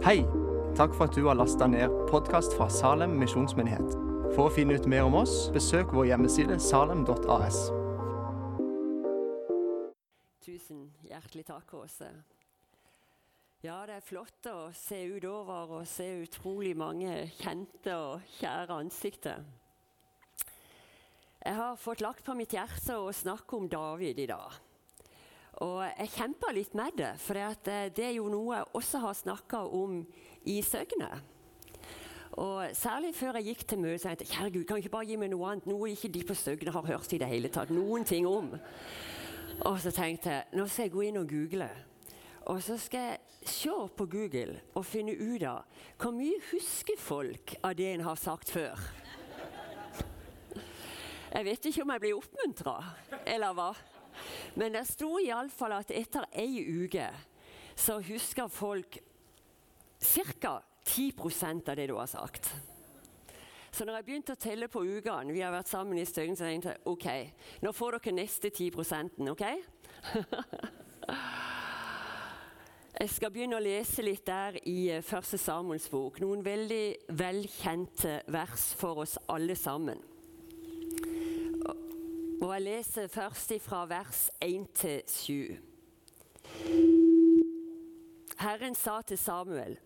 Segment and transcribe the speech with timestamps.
[0.00, 0.22] Hei!
[0.76, 3.90] Takk for at du har lasta ned podkast fra Salem misjonsmyndighet.
[4.32, 7.58] For å finne ut mer om oss, besøk vår hjemmeside salem.as.
[10.40, 12.08] Tusen hjertelig takk, Åse.
[13.60, 19.44] Ja, det er flott å se utover og se utrolig mange kjente og kjære ansikter.
[21.44, 24.56] Jeg har fått lagt på mitt hjerte å snakke om David i dag.
[25.60, 29.58] Og jeg kjemper litt med det, for det er jo noe jeg også har snakka
[29.76, 29.98] om
[30.48, 31.10] i Søgne.
[32.40, 35.08] Og Særlig før jeg gikk til møtet, tenkte jeg kjære Gud, kan du ikke bare
[35.10, 37.72] gi meg noe annet, noe ikke de på Søgne har hørt i det hele tatt
[37.74, 38.54] noen ting om.
[39.68, 41.68] Og så tenkte jeg nå skal jeg gå inn og google.
[42.48, 47.58] Og så skal jeg se på Google og finne ut av hvor mye husker folk
[47.60, 48.80] av det en har sagt før.
[51.30, 52.78] Jeg vet ikke om jeg blir oppmuntra,
[53.28, 53.70] eller hva.
[54.58, 57.06] Men det sto iallfall at etter ei uke
[57.76, 58.98] så husker folk
[60.00, 60.60] ca.
[60.90, 62.48] 10% av det du har sagt.
[63.70, 66.48] Så når jeg begynte å telle på ukene vi har vært sammen i støyen, så
[66.48, 67.06] tenkte jeg ok,
[67.62, 69.44] nå får dere neste 10 ok?
[73.00, 76.18] Jeg skal begynne å lese litt der i eh, Første Samuels bok.
[76.20, 80.02] Noen veldig velkjente vers for oss alle sammen.
[82.40, 85.56] Og jeg leser først fra vers 1 til 7.
[88.40, 89.76] Herren sa til Samuel,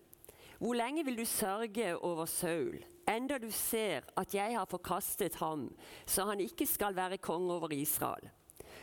[0.59, 2.79] hvor lenge vil du sørge over Saul,
[3.11, 5.75] enda du ser at jeg har forkastet ham,
[6.05, 8.29] så han ikke skal være konge over Israel?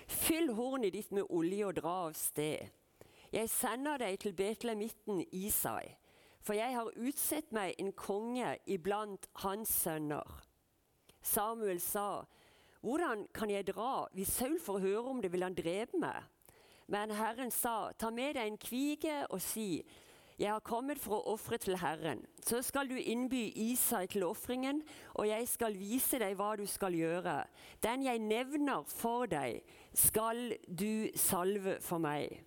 [0.07, 2.69] Fyll hornet ditt med olje og dra av sted.
[3.33, 5.97] Jeg sender deg til Betlemitten Isai,
[6.45, 10.43] for jeg har utsett meg en konge iblant hans sønner.
[11.23, 12.27] Samuel sa,
[12.83, 14.09] hvordan kan jeg dra?
[14.13, 16.25] Hvis Saul får høre om det, vil han drepe meg.
[16.91, 19.85] Men Herren sa, ta med deg en kvige og si,
[20.39, 22.25] jeg har kommet for å ofre til Herren.
[22.43, 24.81] Så skal du innby Isai til ofringen,
[25.15, 27.37] og jeg skal vise deg hva du skal gjøre.
[27.85, 29.63] Den jeg nevner for deg,
[29.95, 32.41] skal du salve for meg.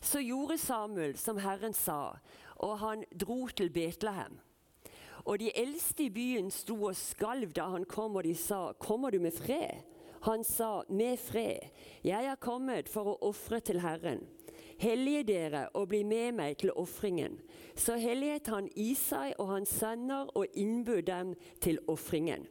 [0.00, 2.16] Så gjorde Samuel som Herren sa,
[2.64, 4.38] og han dro til Betlehem.
[5.24, 9.10] Og de eldste i byen sto og skalv da han kom, og de sa, 'Kommer
[9.10, 9.82] du med fred?'
[10.22, 11.70] Han sa, 'Med fred.
[12.04, 14.26] Jeg er kommet for å ofre til Herren.'
[14.78, 17.40] Hellige dere og bli med meg til ofringen.
[17.74, 22.46] Så helliget han Isai og hans sønner og innbød dem til ofringen.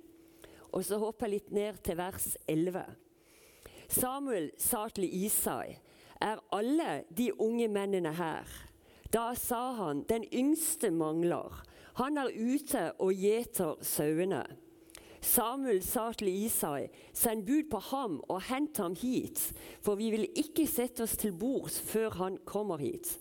[0.72, 2.84] Og så hopper jeg litt ned til vers 11.
[3.88, 5.78] Samuel sa til Isai,
[6.22, 8.48] er alle de unge mennene her?
[9.14, 11.64] Da sa han, den yngste mangler.
[11.98, 14.44] Han er ute og gjeter sauene.
[15.22, 19.42] Samuel sa til Isai, send bud på ham og hent ham hit,
[19.82, 23.16] for vi vil ikke sette oss til bords før han kommer hit.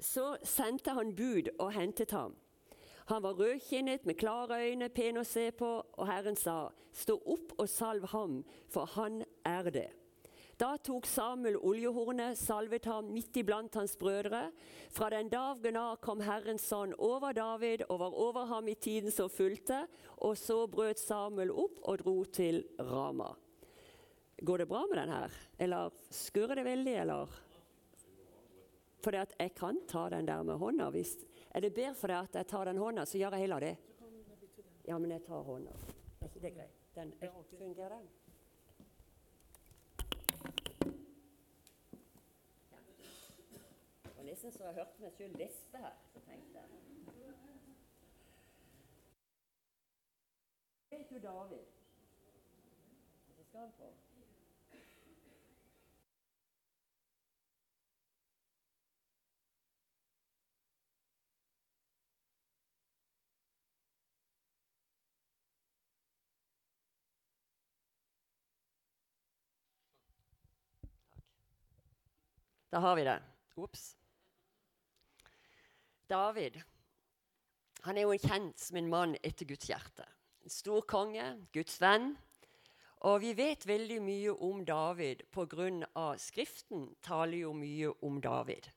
[0.00, 2.32] Så sendte han bud og hentet ham.
[3.06, 7.52] Han var rødkinnet med klare øyne, pen å se på, og Herren sa, stå opp
[7.58, 8.40] og salv ham,
[8.72, 9.90] for han er det.
[10.62, 14.44] Da tok Samuel oljehornet, salvet ham midt iblant hans brødre.
[14.94, 19.10] Fra den dagen av kom Herrens sånn over David og var over ham i tiden
[19.10, 19.80] som fulgte.
[20.22, 23.32] Og så brøt Samuel opp og dro til Rama.
[24.38, 25.34] Går det bra med den her?
[25.66, 27.36] Eller skurrer det veldig, eller?
[29.02, 30.92] For jeg kan ta den der med hånda.
[30.94, 31.16] Hvis,
[31.50, 33.76] er det bedre for deg at jeg tar den hånda, så gjør jeg heller det?
[34.86, 35.74] Ja, men jeg tar hånda.
[36.20, 36.82] Er ikke det greit?
[36.94, 38.10] Den, fungerer den?
[44.32, 45.96] Nesten så jeg hørte meg sjøl lespe her.
[46.12, 46.68] Så tenkte jeg
[50.92, 51.66] Vet du David?
[53.36, 53.90] Hva skal han få?
[72.72, 73.18] Da har vi det.
[73.56, 74.01] Ops.
[76.12, 76.60] David
[77.82, 80.04] han er jo kjent som en mann etter Guds hjerte.
[80.46, 81.24] En stor konge,
[81.54, 82.12] Guds venn.
[83.10, 86.12] Og vi vet veldig mye om David pga.
[86.22, 88.68] Skriften taler jo mye om David.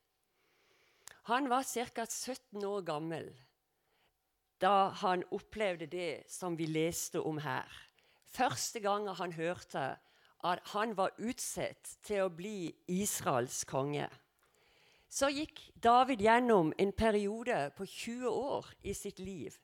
[1.30, 2.06] Han var ca.
[2.06, 3.30] 17 år gammel
[4.58, 7.68] da han opplevde det som vi leste om her.
[8.24, 9.98] Første gang han hørte
[10.42, 14.08] at han var utsett til å bli Israels konge
[15.08, 19.54] så gikk David gjennom en periode på 20 år i sitt liv.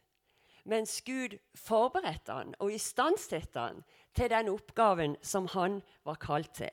[0.65, 3.83] Mens Gud forberedte han og istandsatte han
[4.15, 6.71] til den oppgaven som han var kalt til.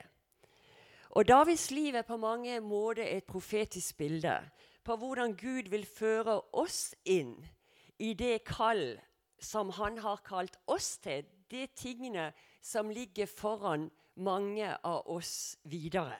[1.10, 4.36] Og Davids liv er på mange måter et profetisk bilde
[4.84, 7.34] på hvordan Gud vil føre oss inn
[7.98, 9.00] i det kall
[9.42, 11.26] som han har kalt oss til.
[11.50, 12.30] De tingene
[12.62, 16.14] som ligger foran mange av oss videre.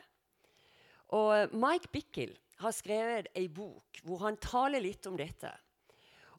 [1.16, 5.50] Og Mike Bickel har skrevet ei bok hvor han taler litt om dette.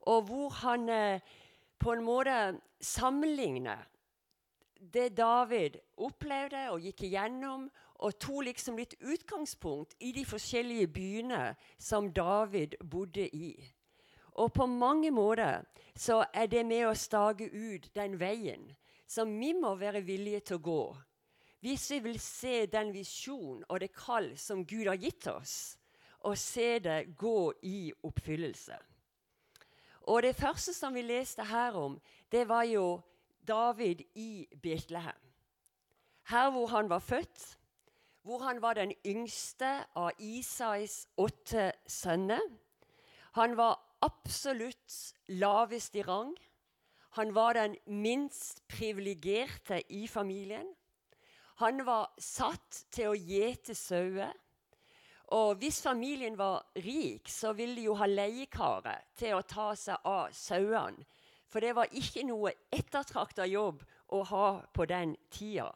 [0.07, 1.23] Og hvor han eh,
[1.81, 2.37] på en måte
[2.81, 3.87] sammenligner
[4.93, 7.67] det David opplevde og gikk igjennom,
[8.01, 11.41] og tok liksom litt utgangspunkt i de forskjellige byene
[11.77, 13.53] som David bodde i.
[14.41, 15.61] Og på mange måter
[15.93, 18.71] så er det med å stake ut den veien
[19.05, 20.83] som vi må være villige til å gå.
[21.61, 25.77] Hvis vi vil se den visjon og det kall som Gud har gitt oss,
[26.25, 28.77] og se det gå i oppfyllelse.
[30.09, 33.01] Og Det første som vi leste her om, det var jo
[33.47, 35.17] David i Betlehem.
[36.29, 37.57] Her hvor han var født,
[38.21, 42.41] hvor han var den yngste av Isais åtte sønner.
[43.33, 46.35] Han var absolutt lavest i rang.
[47.17, 50.67] Han var den minst privilegerte i familien.
[51.61, 54.33] Han var satt til å gjete sauer.
[55.31, 60.07] Og hvis familien var rik, så ville de jo ha leiekarer til å ta seg
[60.09, 61.05] av sauene.
[61.51, 63.83] For det var ikke noe ettertrakta jobb
[64.15, 65.69] å ha på den tida.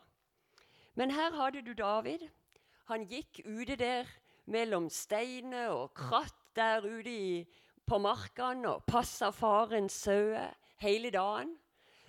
[0.95, 2.23] Men her hadde du David.
[2.89, 4.09] Han gikk ute der
[4.49, 7.45] mellom steiner og kratt der ute i,
[7.85, 11.53] på markene og passa farens sauer hele dagen.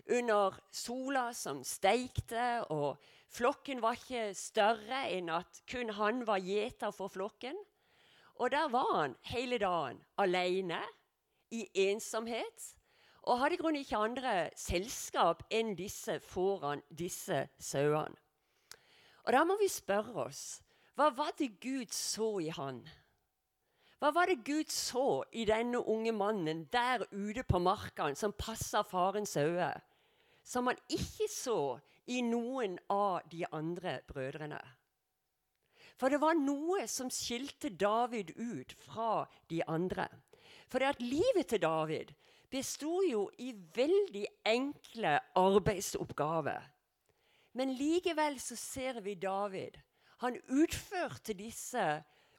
[0.09, 6.95] Under sola som steikte og Flokken var ikke større enn at kun han var gjeter
[6.95, 7.57] for flokken.
[8.37, 10.83] Og der var han hele dagen alene,
[11.51, 12.75] i ensomhet,
[13.23, 18.17] og hadde i grunnen ikke andre selskap enn disse foran disse sauene.
[19.27, 20.45] Og da må vi spørre oss
[20.97, 22.81] hva var det Gud så i han?
[24.01, 28.81] Hva var det Gud så i denne unge mannen der ute på marka som passa
[28.85, 29.77] farens sauer,
[30.45, 31.59] som han ikke så
[32.07, 34.61] i noen av de andre brødrene.
[35.97, 40.09] For det var noe som skilte David ut fra de andre.
[40.69, 42.13] For det at livet til David
[42.53, 46.63] besto jo i veldig enkle arbeidsoppgaver.
[47.57, 49.79] Men likevel så ser vi David.
[50.21, 51.87] Han utførte disse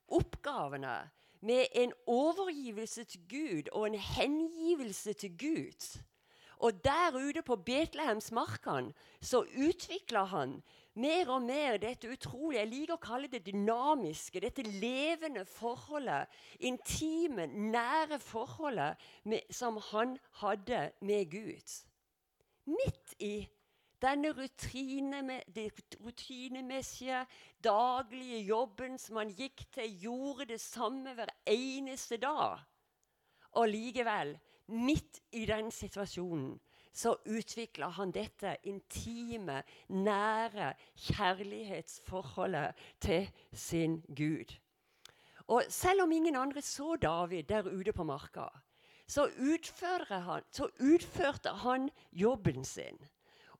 [0.07, 1.09] oppgavene
[1.41, 5.89] med en overgivelse til Gud og en hengivelse til Gud
[6.57, 10.57] og der ute på Betlehemsmarkene så utvikla han
[10.97, 17.45] mer og mer dette utrolige Jeg liker å kalle det dynamiske, dette levende forholdet, intime,
[17.47, 21.75] nære forholdet med, som han hadde med Gud.
[22.65, 23.35] Midt i
[24.01, 25.69] denne rutine det
[26.01, 27.25] rutinemessige,
[27.63, 32.59] daglige jobben som han gikk til, gjorde det samme hver eneste dag.
[33.57, 34.35] Og likevel
[34.67, 36.57] midt i den situasjonen
[36.97, 39.61] så utvikla han dette intime,
[39.93, 40.71] nære
[41.07, 44.55] kjærlighetsforholdet til sin Gud.
[45.47, 48.47] Og selv om ingen andre så David der ute på marka,
[49.07, 49.29] så,
[50.09, 52.97] han, så utførte han jobben sin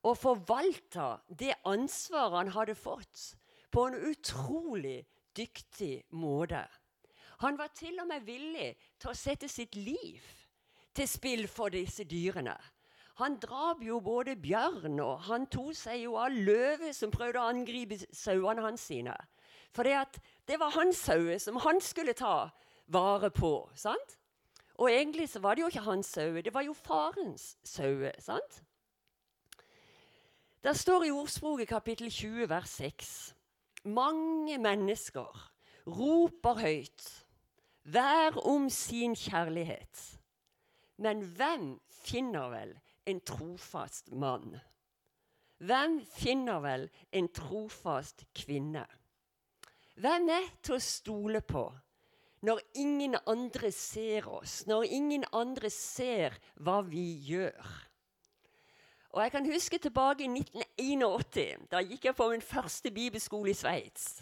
[0.04, 3.36] og forvalta det ansvaret han hadde fått,
[3.72, 5.06] på en utrolig
[5.36, 6.64] dyktig måte.
[7.44, 10.24] Han var til og med villig til å sette sitt liv
[10.98, 12.56] til spill for disse dyrene.
[13.18, 17.50] Han drap jo både bjørn og han tok seg jo av løve som prøvde å
[17.50, 19.16] angripe sauene hans sine.
[19.74, 22.50] For det var hans sauer som han skulle ta
[22.94, 23.70] vare på.
[23.76, 24.18] sant?
[24.78, 28.14] Og egentlig så var det jo ikke hans sauer, det var jo farens sauer.
[28.22, 28.62] sant?
[30.64, 33.36] Det står i Ordspråket kapittel 20 vers 6
[33.86, 35.52] Mange mennesker
[35.88, 37.26] roper høyt,
[37.84, 40.17] hver om sin kjærlighet.
[40.98, 42.74] Men hvem finner vel
[43.08, 44.58] en trofast mann?
[45.58, 48.86] Hvem finner vel en trofast kvinne?
[49.98, 51.66] Hvem er til å stole på
[52.46, 57.74] når ingen andre ser oss, når ingen andre ser hva vi gjør?
[59.18, 61.66] Og Jeg kan huske tilbake i 1981.
[61.72, 64.22] Da gikk jeg på min første bibelskole i Sveits.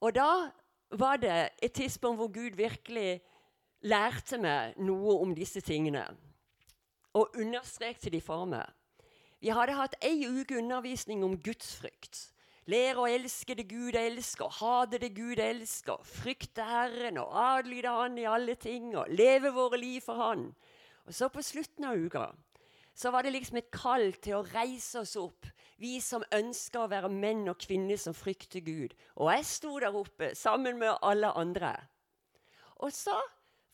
[0.00, 0.48] Og da
[0.96, 3.20] var det et tidspunkt hvor Gud virkelig
[3.80, 6.04] lærte meg noe om disse tingene
[7.16, 8.66] og understrekte de for meg.
[9.40, 12.28] Vi hadde hatt ei uke undervisning om gudsfrykt.
[12.70, 18.18] Lære å elske det Gud elsker, hate det Gud elsker, frykte Herren og adlyde Han
[18.20, 20.50] i alle ting og leve våre liv for Han.
[21.08, 22.28] Og så på slutten av uka
[22.94, 25.48] så var det liksom et kall til å reise oss opp,
[25.80, 28.92] vi som ønsker å være menn og kvinner som frykter Gud.
[29.16, 31.72] Og jeg sto der oppe sammen med alle andre.
[32.84, 33.16] Og så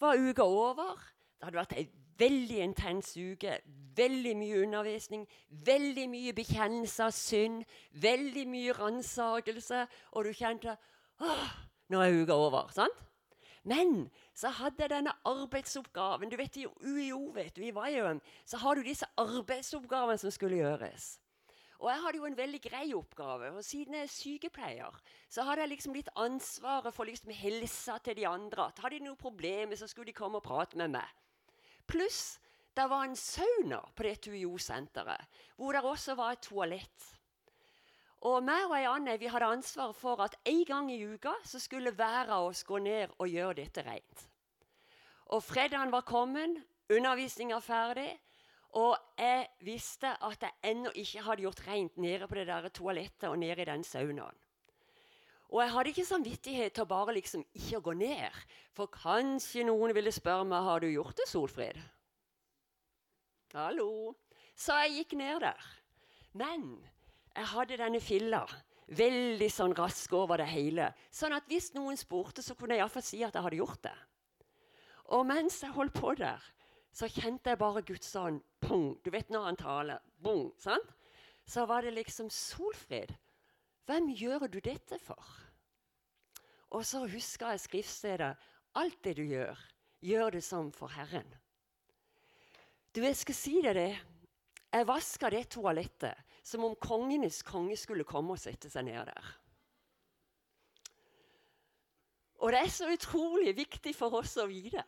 [0.00, 0.99] var uka over.
[1.37, 1.87] Det hadde vært ei
[2.19, 3.59] veldig intens uke.
[3.97, 7.65] Veldig mye undervisning, veldig mye bekjennelse av synd,
[8.03, 9.87] veldig mye ransakelse.
[10.12, 10.76] Og du kjente
[11.21, 11.53] åh,
[11.93, 12.73] nå er uka over.
[12.73, 13.05] sant?
[13.67, 16.31] Men så hadde jeg denne arbeidsoppgaven.
[16.31, 20.61] Du vet, I UiO vet du, i Vajøen, så har du disse arbeidsoppgavene som skulle
[20.61, 21.17] gjøres.
[21.78, 23.50] Og jeg hadde jo en veldig grei oppgave.
[23.52, 28.16] og Siden jeg er sykepleier, så hadde jeg liksom litt ansvaret for liksom helsa til
[28.16, 28.71] de andre.
[28.71, 31.09] At hadde de noen problemer, så skulle de komme og prate med meg.
[31.87, 32.38] Pluss
[32.76, 37.06] det var en sauna på det TUIO-senteret, hvor det også var et toalett.
[38.28, 41.61] Og meg og ei Anne vi hadde ansvar for at en gang i uka så
[41.62, 44.26] skulle hver av oss gå ned og gjøre dette rent.
[45.33, 46.61] Og fredagen var kommet,
[46.92, 48.11] undervisninga ferdig,
[48.75, 53.29] og jeg visste at jeg ennå ikke hadde gjort rent nede på det der toalettet
[53.31, 54.43] og nede i den saunaen.
[55.49, 58.39] Og jeg hadde ikke samvittighet til å bare liksom ikke gå ned.
[58.75, 61.79] For kanskje noen ville spørre meg har du gjort det, Solfrid.
[63.55, 64.17] Hallo.
[64.59, 65.69] Så jeg gikk ned der.
[66.37, 66.67] Men
[67.37, 68.43] jeg hadde denne filla
[68.87, 70.91] veldig sånn rask over det hele.
[71.15, 73.97] Sånn at hvis noen spurte, så kunne jeg iallfall si at jeg hadde gjort det.
[75.15, 76.43] Og mens jeg holdt på der,
[76.97, 78.15] så kjente jeg bare Guds
[78.65, 78.95] bong.
[79.05, 80.05] Du vet når han taler.
[80.23, 80.95] Bong, sant?
[81.47, 83.12] Så var det liksom Solfrid,
[83.87, 85.23] hvem gjør du dette for?
[86.75, 88.33] Og så husker jeg skriftstedet.
[88.76, 89.61] Alt det du gjør,
[90.03, 91.29] gjør det som for Herren.
[92.93, 93.93] Du, jeg skal si deg det.
[94.73, 99.33] Jeg vaska det toalettet som om kongenes konge skulle komme og sette seg ned der.
[102.43, 104.83] Og det er så utrolig viktig for oss å vite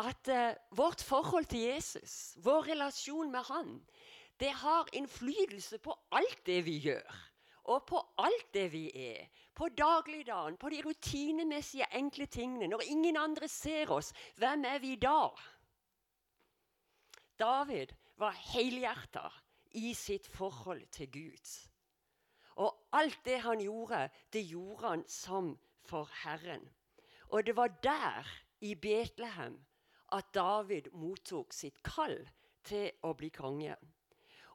[0.00, 3.80] at uh, vårt forhold til Jesus, vår relasjon med han,
[4.40, 7.18] det har innflytelse på alt det vi gjør.
[7.70, 9.28] Og på alt det vi er.
[9.54, 12.66] På dagligdagen, på de rutinemessige, enkle tingene.
[12.66, 15.28] Når ingen andre ser oss, hvem er vi da?
[17.38, 19.28] David var helhjerta
[19.76, 21.52] i sitt forhold til Gud.
[22.56, 26.64] Og alt det han gjorde, det gjorde han som for Herren.
[27.28, 28.26] Og det var der,
[28.60, 29.56] i Betlehem,
[30.12, 32.18] at David mottok sitt kall
[32.66, 33.76] til å bli konge.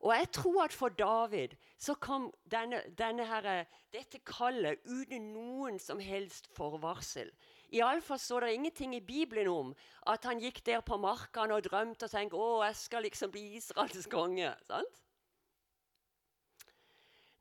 [0.06, 5.80] Og jeg tror at for David så kom denne, denne her, dette kallet uten noen
[5.82, 7.32] som helst forvarsel.
[7.74, 9.72] Iallfall står det ingenting i Bibelen om
[10.12, 13.48] at han gikk der på markene og drømte og tenkte å, jeg skal liksom bli
[13.58, 14.54] Israels konge.
[14.68, 15.02] sant?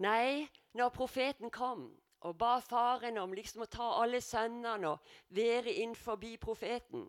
[0.02, 1.90] Nei, når profeten kom
[2.24, 7.04] og ba faren om liksom å ta alle sønnene og være inn forbi profeten,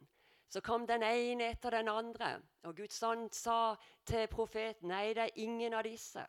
[0.50, 2.38] så kom den ene etter den andre.
[2.66, 3.76] Og Guds ånd sa
[4.08, 6.26] til profeten nei, det er ingen av disse.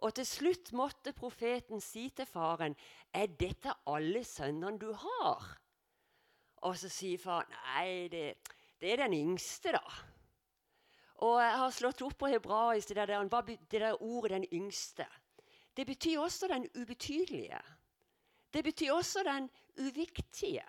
[0.00, 2.76] Og til slutt måtte profeten si til faren,
[3.12, 5.50] er dette alle sønnene du har?
[6.64, 8.24] Og så sier far nei, det,
[8.80, 9.84] det er den yngste, da.
[11.20, 15.08] Og jeg har slått opp på hebraisk det der, det der ordet 'den yngste'.
[15.76, 17.60] Det betyr også den ubetydelige.
[18.52, 20.64] Det betyr også den uviktige.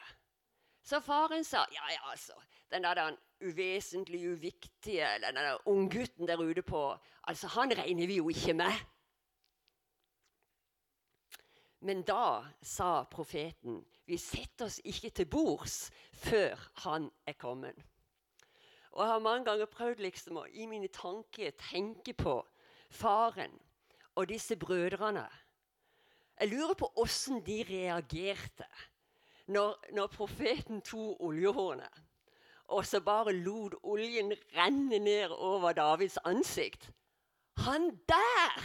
[0.84, 2.34] Så faren sa ja, ja, altså,
[2.72, 8.18] den der den uvesentlig uviktige, den der unggutten der ute på altså, Han regner vi
[8.18, 8.74] jo ikke med.
[11.80, 17.76] Men da sa profeten vi setter oss ikke til bords før han er kommet.
[18.92, 22.42] Og Jeg har mange ganger prøvd liksom å i mine tanker tenke på
[22.90, 23.54] faren
[24.16, 25.30] og disse brødrene.
[26.40, 28.68] Jeg lurer på åssen de reagerte
[29.48, 32.02] når, når profeten tok oljehornet
[32.72, 36.92] og så bare lot oljen renne ned over Davids ansikt.
[37.58, 38.62] Han der!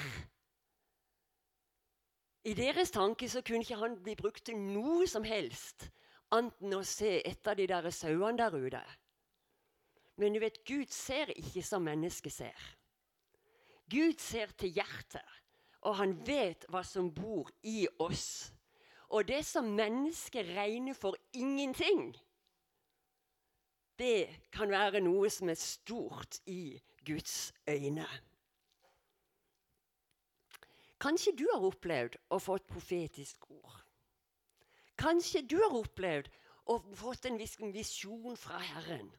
[2.44, 5.88] I deres tanke så kunne ikke han bli brukt til noe som helst
[6.34, 8.82] annet enn å se etter de der sauene der ute.
[10.16, 12.62] Men du vet, Gud ser ikke som mennesket ser.
[13.90, 15.22] Gud ser til hjertet,
[15.86, 18.50] og han vet hva som bor i oss.
[19.08, 22.16] Og det som mennesket regner for ingenting,
[23.98, 28.06] det kan være noe som er stort i Guds øyne.
[31.00, 33.78] Kanskje du har opplevd å få et profetisk ord.
[34.96, 36.28] Kanskje du har opplevd
[36.72, 37.38] å få en
[37.72, 39.10] visjon fra Herren.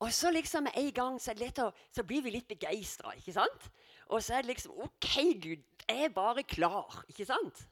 [0.00, 3.66] Og så liksom en gang så, å, så blir vi litt begeistra, ikke sant?
[4.08, 5.10] Og så er det liksom OK,
[5.42, 7.66] Gud, jeg er bare klar, ikke sant?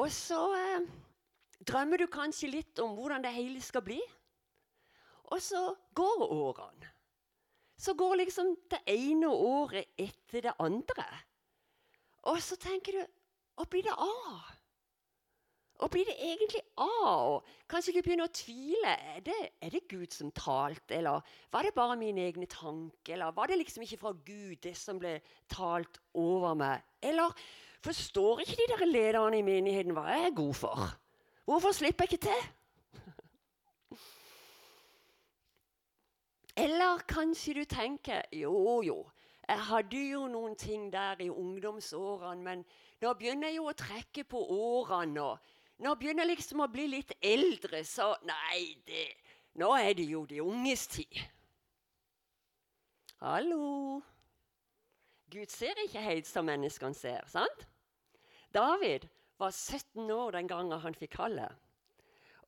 [0.00, 0.86] Og så eh,
[1.68, 4.00] drømmer du kanskje litt om hvordan det hele skal bli.
[5.32, 6.88] Og så går årene.
[7.76, 11.06] Så går liksom det ene året etter det andre.
[12.30, 13.02] Og så tenker du
[13.58, 14.52] Hva blir det av?
[15.82, 17.42] Og blir det egentlig av?
[17.70, 18.92] Kanskje du begynner å tvile.
[19.16, 23.16] Er det, er det Gud som talte, eller var det bare mine egne tanker?
[23.16, 25.16] Eller var det liksom ikke fra Gud, det som ble
[25.50, 26.86] talt over meg?
[27.02, 27.34] Eller
[27.82, 30.92] forstår ikke de der lederne i menigheten hva jeg er god for?
[31.44, 32.42] Hvorfor slipper jeg ikke til?
[36.64, 39.10] Eller kanskje du tenker jo, jo,
[39.48, 42.64] jeg hadde jo noen ting der i ungdomsårene, men
[43.02, 45.22] nå begynner jeg jo å trekke på årene.
[45.22, 45.38] og
[45.82, 49.08] Nå begynner jeg liksom å bli litt eldre, så Nei, det,
[49.58, 51.18] nå er det jo de unges tid.
[53.22, 54.00] Hallo?
[55.32, 57.66] Gud ser ikke helt som menneskene ser, sant?
[58.52, 59.08] David
[59.40, 61.52] var 17 år den gangen han fikk kallet.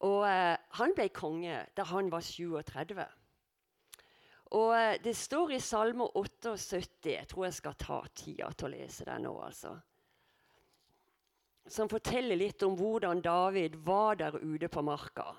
[0.05, 2.99] Og eh, han ble konge da han var 37.
[4.59, 8.75] Og eh, Det står i Salme 78 Jeg tror jeg skal ta tida til å
[8.77, 9.35] lese den nå.
[9.41, 9.75] altså.
[11.65, 15.31] Som forteller litt om hvordan David var der ute på marka.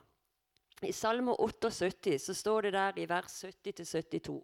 [0.82, 4.40] I Salme 78 så står det der i vers 70-72.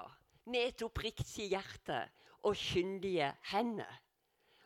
[0.50, 2.00] med et oppriktig hjerte
[2.42, 3.92] og kyndige hender.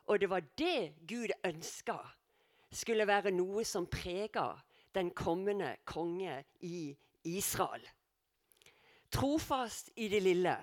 [0.08, 1.98] Og det var det Gud ønska
[2.72, 4.54] skulle være noe som prega
[4.96, 6.94] den kommende konge i
[7.28, 7.84] Israel.
[9.12, 10.56] Trofast i det lille,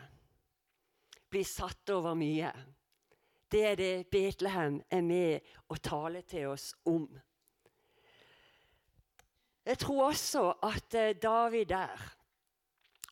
[1.30, 2.50] blir satt over mye.
[3.52, 7.04] Det er det Betlehem er med å tale til oss om.
[9.66, 12.08] Jeg tror også at eh, David der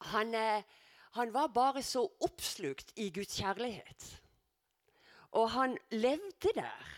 [0.00, 0.62] han, eh,
[1.11, 4.22] han var bare så oppslukt i Guds kjærlighet.
[5.32, 6.94] Og han levde der.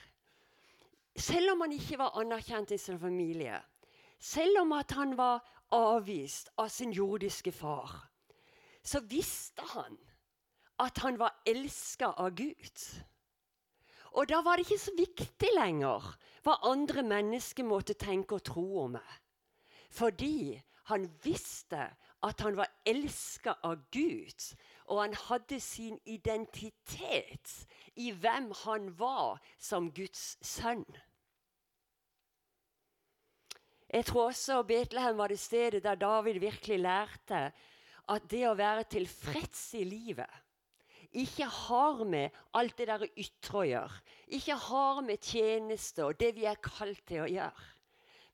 [1.17, 3.61] Selv om han ikke var anerkjent i sin familie.
[4.19, 8.11] Selv om at han var avvist av sin jordiske far.
[8.83, 9.99] Så visste han
[10.81, 12.85] at han var elska av Gud.
[14.17, 16.07] Og da var det ikke så viktig lenger
[16.43, 19.11] hva andre mennesker måtte tenke og tro om meg.
[19.91, 20.57] Fordi
[20.91, 21.91] han visste
[22.23, 24.45] at han var elska av Gud,
[24.91, 27.55] og han hadde sin identitet
[27.97, 30.85] i hvem han var som Guds sønn.
[33.91, 37.49] Jeg tror også Betlehem var det stedet der David virkelig lærte
[38.11, 40.31] at det å være tilfreds i livet
[41.13, 44.01] ikke har med alt det der ytre å gjøre.
[44.37, 47.67] Ikke har med tjeneste og det vi er kalt til å gjøre.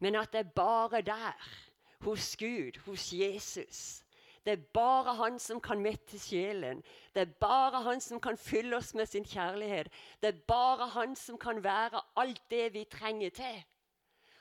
[0.04, 1.54] Men at det er bare der
[2.04, 4.02] hos Gud, hos Jesus.
[4.46, 6.82] Det er bare han som kan mette sjelen.
[7.14, 9.88] Det er bare han som kan fylle oss med sin kjærlighet.
[10.22, 13.64] Det er bare han som kan være alt det vi trenger til.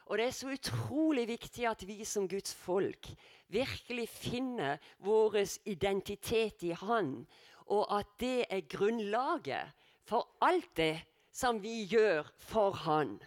[0.06, 3.10] Og det er så utrolig viktig at vi som Guds folk
[3.48, 7.26] virkelig finner vår identitet i Han,
[7.66, 9.74] og at det er grunnlaget
[10.06, 13.18] for alt det som vi gjør for Han.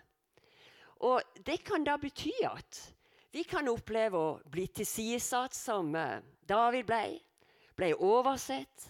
[1.01, 2.95] Og det kan da bety at
[3.33, 7.03] vi kan oppleve å bli tilsidesatt som eh, David ble,
[7.77, 8.89] ble oversett.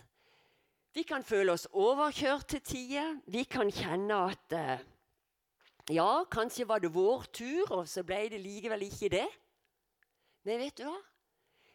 [0.95, 3.19] Vi kan føle oss overkjørt til tider.
[3.27, 4.87] Vi kan kjenne at eh,
[5.91, 9.29] ja, kanskje var det vår tur, og så ble det likevel ikke det.
[10.47, 10.99] Men vet du hva?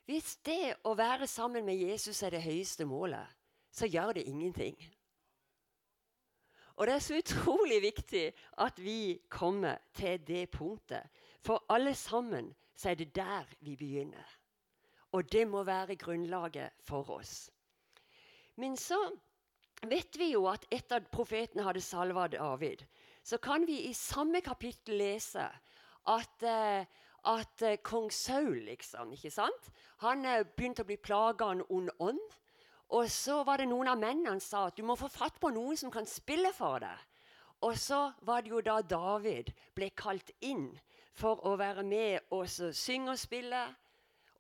[0.08, 3.24] Hvis det å være sammen med Jesus er det høyeste målet,
[3.72, 4.76] så gjør det ingenting.
[6.76, 8.26] Og det er så utrolig viktig
[8.66, 11.06] at vi kommer til det punktet.
[11.44, 14.28] For alle sammen så er det der vi begynner.
[15.12, 17.52] Og det må være grunnlaget for oss.
[18.56, 18.98] Men så
[19.84, 22.86] vet vi jo at etter at profeten hadde salva David,
[23.24, 25.46] så kan vi i samme kapittel lese
[26.08, 26.86] at, uh,
[27.34, 29.70] at uh, kong Saul liksom, ikke sant?
[30.04, 32.40] Han uh, begynte å bli plaga av en ond ånd.
[32.94, 35.50] Og så var det noen av mennene som sa at du må få fatt på
[35.54, 36.98] noen som kan spille for deg.
[37.64, 40.68] Og så var det jo da David ble kalt inn
[41.14, 43.64] for å være med og synge og spille.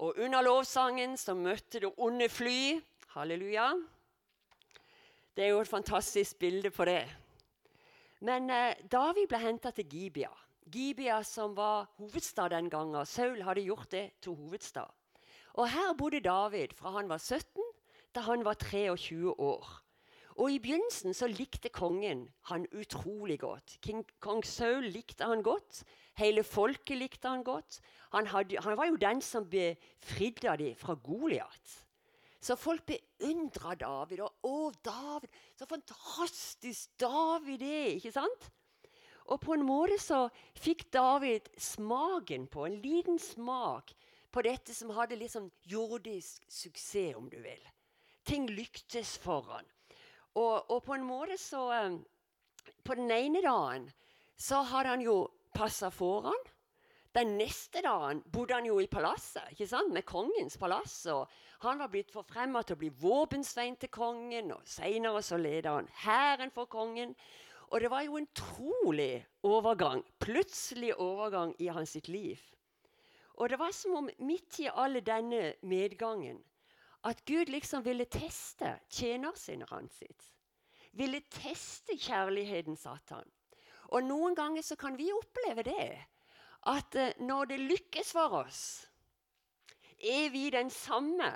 [0.04, 2.80] Og under lovsangen så møtte det onde fly.
[3.14, 3.68] Halleluja.
[5.36, 7.04] Det er jo et fantastisk bilde på det.
[8.26, 10.32] Men eh, David ble henta til Gibia.
[10.74, 13.06] Gibia som var hovedstad den gangen.
[13.06, 14.90] Saul hadde gjort det til hovedstad.
[15.54, 17.62] Og her bodde David fra han var 17
[18.14, 19.68] til han var 23 år.
[20.36, 23.78] Og I begynnelsen så likte kongen han utrolig godt.
[23.86, 25.84] King, Kong Saul likte han godt.
[26.18, 27.80] Hele folket likte han godt.
[28.14, 31.80] Han, hadde, han var jo den som befridde dem fra Goliat.
[32.44, 34.20] Så folk beundra David.
[34.20, 35.30] Og 'Å, David!
[35.56, 38.50] Så fantastisk David er!' ikke sant?
[39.26, 40.26] Og på en måte så
[40.60, 43.94] fikk David smaken på, en liten smak
[44.32, 47.64] på dette som hadde litt sånn jordisk suksess, om du vil.
[48.28, 49.73] Ting lyktes for han.
[50.36, 52.00] Og, og på en måte så um,
[52.84, 53.92] På den ene dagen
[54.38, 55.18] så hadde han jo
[55.54, 56.40] passa foran.
[57.14, 59.94] Den neste dagen bodde han jo i palasset, ikke sant?
[59.94, 61.06] med kongens palass.
[61.06, 61.30] og
[61.62, 65.90] Han var blitt forfremma til å bli våpensvein til kongen, og seinere så leda han
[66.02, 67.14] hæren for kongen.
[67.70, 72.42] Og det var jo en trolig overgang, plutselig overgang i hans sitt liv.
[73.38, 76.42] Og det var som om midt i alle denne medgangen
[77.04, 80.30] at Gud liksom ville teste tjenersinnet sitt.
[80.94, 83.26] Ville teste kjærligheten, Satan.
[83.92, 85.90] Og noen ganger så kan vi oppleve det.
[86.70, 88.88] At uh, når det lykkes for oss,
[90.00, 91.32] er vi den samme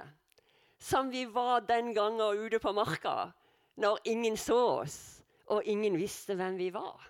[0.79, 3.31] som vi var den gangen ute på marka,
[3.75, 4.97] når ingen så oss
[5.47, 7.01] og ingen visste hvem vi var.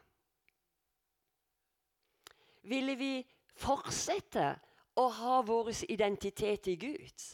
[2.68, 3.12] Ville vi
[3.58, 4.50] fortsette
[4.98, 7.28] å ha vår identitet i Gud?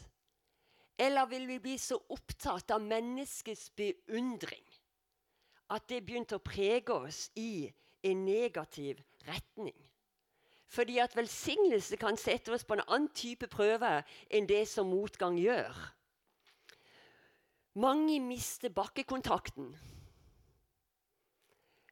[0.98, 4.66] Eller vil vi bli så opptatt av menneskets beundring
[5.74, 7.66] at det begynte å prege oss i
[8.06, 9.76] en negativ retning?
[10.74, 15.38] Fordi at velsignelse kan sette oss på en annen type prøve enn det som motgang
[15.38, 15.74] gjør.
[17.82, 19.74] Mange mister bakkekontakten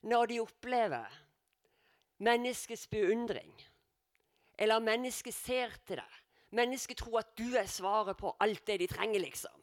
[0.02, 1.22] når de opplever
[2.22, 3.52] menneskets beundring.
[4.58, 6.21] Eller mennesket ser til deg.
[6.52, 9.56] Mennesket tror at du er svaret på alt det de trenger, liksom.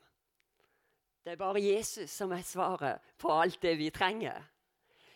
[1.24, 4.42] Det er bare Jesus som er svaret på alt det vi trenger.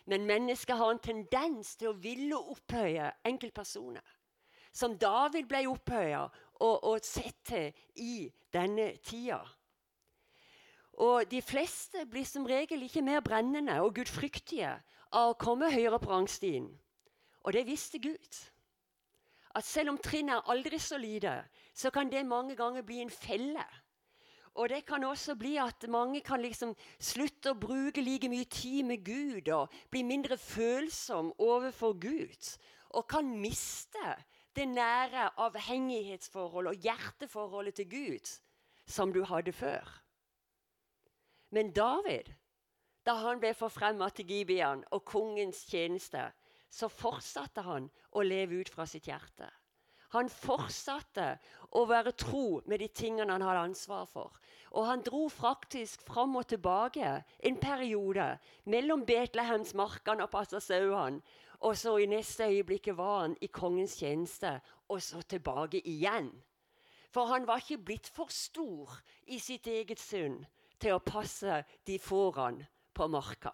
[0.05, 4.05] Men mennesker har en tendens til å ville opphøye enkeltpersoner.
[4.73, 9.41] Som David ble opphøya og, og sett til i denne tida.
[11.01, 14.75] Og de fleste blir som regel ikke mer brennende og gudfryktige
[15.13, 16.69] av å komme høyere på rangstien.
[17.43, 18.41] Og det visste Gud.
[19.55, 21.43] At selv om trinnet er aldri så lite,
[21.75, 23.65] så kan det mange ganger bli en felle.
[24.55, 28.85] Og det kan også bli at mange kan liksom slutte å bruke like mye tid
[28.85, 32.51] med Gud og bli mindre følsom overfor Gud.
[32.93, 34.13] Og kan miste
[34.57, 38.35] det nære avhengighetsforholdet og hjerteforholdet til Gud
[38.87, 39.89] som du hadde før.
[41.53, 42.29] Men David,
[43.07, 46.29] da han ble forfremma til Gibeon og kongens tjeneste,
[46.73, 49.49] så fortsatte han å leve ut fra sitt hjerte.
[50.13, 51.37] Han fortsatte
[51.73, 54.35] å være tro med de tingene han hadde ansvar for.
[54.73, 58.27] Og han dro faktisk fram og tilbake en periode
[58.65, 61.23] mellom Betlehems markene og passa sauene.
[61.63, 64.57] Og så i neste øyeblikk var han i kongens tjeneste,
[64.89, 66.33] og så tilbake igjen.
[67.13, 68.97] For han var ikke blitt for stor
[69.31, 70.43] i sitt eget synd
[70.81, 72.59] til å passe de foran
[72.97, 73.53] på marka.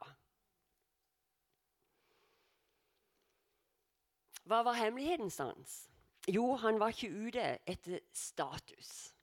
[4.48, 5.82] Hva var hemmeligheten hans?
[6.28, 9.14] Jo, han var ikke ute etter status.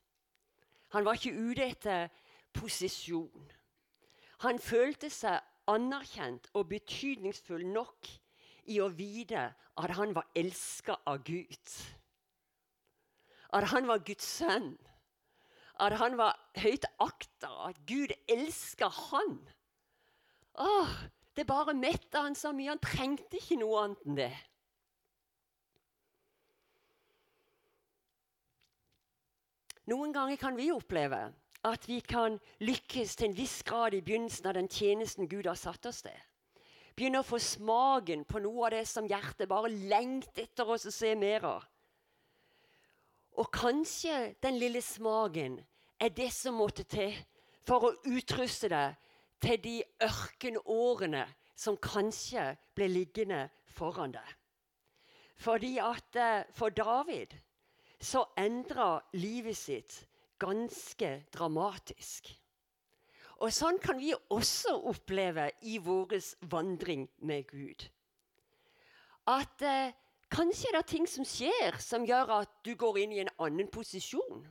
[0.96, 2.08] Han var ikke ute etter
[2.56, 3.52] posisjon.
[4.46, 8.10] Han følte seg anerkjent og betydningsfull nok
[8.74, 11.76] i å vite at han var elska av Gud.
[13.54, 14.74] At han var Guds sønn.
[15.80, 17.52] At han var høyt akta.
[17.70, 19.38] At Gud elska han.
[20.56, 20.98] Åh,
[21.36, 22.72] det bare metta han så mye.
[22.74, 24.34] Han trengte ikke noe annet enn det.
[29.86, 31.19] Noen ganger kan vi oppleve
[31.65, 35.58] at vi kan lykkes til en viss grad i begynnelsen av den tjenesten Gud har
[35.58, 36.17] satt oss til.
[36.95, 40.93] Begynne å få smaken på noe av det som hjertet bare lengter etter oss å
[40.93, 41.65] se mer av.
[43.36, 45.58] Og kanskje den lille smaken
[46.00, 47.13] er det som måtte til
[47.67, 48.95] for å utruste deg
[49.43, 53.45] til de ørkenårene som kanskje ble liggende
[53.76, 54.28] foran deg.
[55.36, 57.36] Fordi at eh, For David
[57.99, 59.99] så endra livet sitt
[60.41, 62.31] ganske dramatisk.
[63.43, 66.15] Og sånn kan vi også oppleve i vår
[66.51, 67.88] vandring med Gud.
[69.27, 69.95] At eh,
[70.31, 73.67] kanskje det er ting som skjer som gjør at du går inn i en annen
[73.71, 74.45] posisjon.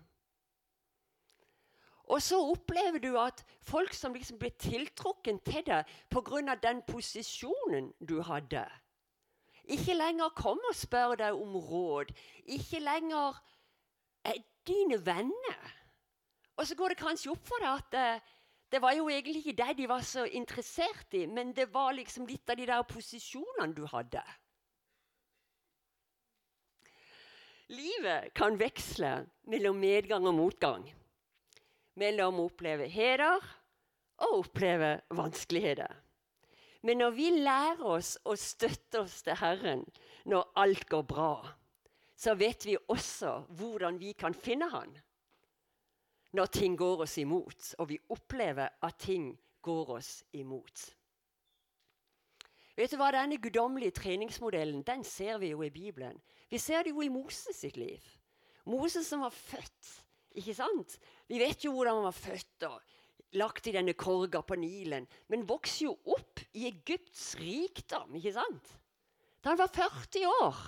[2.13, 6.57] Og så opplever du at folk som liksom blir tiltrukken til deg pga.
[6.61, 8.67] den posisjonen du hadde,
[9.65, 12.13] ikke lenger kom og spør deg om råd.
[12.53, 13.39] Ikke lenger
[14.25, 15.75] er dine venner.
[16.57, 18.33] Og så går det kanskje opp for deg at eh,
[18.73, 22.27] det var jo egentlig ikke det de var så interessert i, men det var liksom
[22.27, 24.23] litt av de der posisjonene du hadde.
[27.73, 29.13] Livet kan veksle
[29.49, 30.85] mellom medgang og motgang.
[31.97, 33.39] Mellom å oppleve heder
[34.25, 36.04] og oppleve vanskeligheter.
[36.85, 39.87] Men når vi lærer oss å støtte oss til Herren
[40.29, 41.33] når alt går bra,
[42.17, 44.93] så vet vi også hvordan vi kan finne Han
[46.35, 49.29] når ting går oss imot, og vi opplever at ting
[49.63, 50.81] går oss imot.
[52.75, 56.19] Vet du hva, Denne guddommelige treningsmodellen den ser vi jo i Bibelen.
[56.51, 58.03] Vi ser det jo i Moses sitt liv.
[58.67, 59.93] Moses som var født.
[60.35, 60.99] ikke sant?
[61.31, 62.67] Vi vet jo hvordan han var født.
[62.67, 62.81] og
[63.39, 68.73] lagt i denne korga på Nilen, men vokser jo opp i Egypts rikdom, ikke sant?
[69.43, 70.63] Da han var 40 år.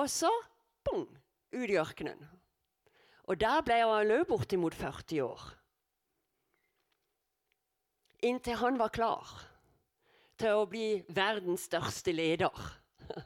[0.00, 0.30] Og så
[0.84, 1.06] bong,
[1.52, 2.20] ut i ørkenen.
[3.30, 5.42] Og der ble han òg bortimot 40 år.
[8.22, 9.30] Inntil han var klar
[10.38, 12.54] til å bli verdens største leder.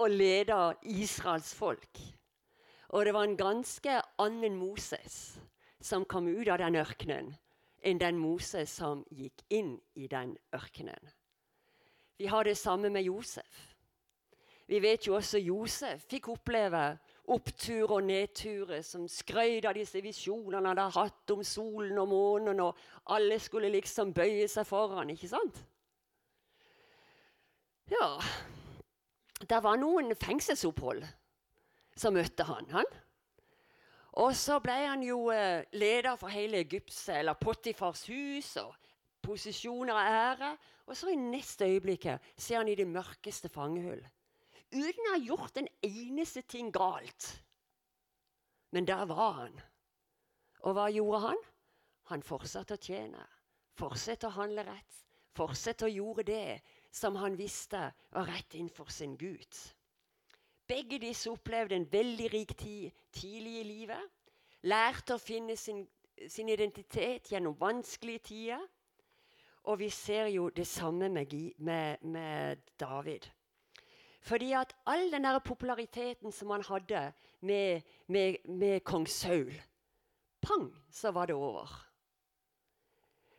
[0.00, 2.00] og lede Israels folk.
[2.88, 5.38] Og det var en ganske annen Moses
[5.80, 7.32] som kom ut av den ørkenen,
[7.82, 11.10] enn den Moses som gikk inn i den ørkenen.
[12.18, 13.74] Vi har det samme med Josef.
[14.68, 16.98] Vi vet jo også Josef fikk oppleve
[17.32, 22.60] opptur og nedturer som skrøt av disse visjonene han hadde hatt om solen og månen,
[22.60, 22.76] og
[23.14, 25.62] alle skulle liksom bøye seg foran, ikke sant?
[27.88, 28.18] Ja
[29.40, 31.06] Det var noen fengselsopphold
[31.96, 32.66] som møtte han.
[32.70, 32.88] han.
[34.18, 38.74] Og så ble han jo eh, leder for hele Egypts, eller Potifars hus, og
[39.22, 40.52] posisjoner og ære.
[40.88, 44.02] Og så i neste øyeblikk ser han i det mørkeste fangehull.
[44.72, 47.30] Uten å ha gjort en eneste ting galt.
[48.74, 49.54] Men der var han.
[50.66, 51.42] Og hva gjorde han?
[52.10, 53.22] Han fortsatte å tjene.
[53.78, 55.02] Fortsatte å handle rett.
[55.36, 59.60] Fortsatte å gjøre det som han visste var rett innenfor sin Gud.
[60.68, 64.10] Begge disse opplevde en veldig rik tid tidlig i livet.
[64.62, 65.86] Lærte å finne sin,
[66.28, 68.66] sin identitet gjennom vanskelige tider.
[69.64, 73.28] Og vi ser jo det samme med, med, med David.
[74.20, 79.52] Fordi at all den der populariteten som han hadde med, med, med kong Saul
[80.40, 81.88] Pang, så var det over.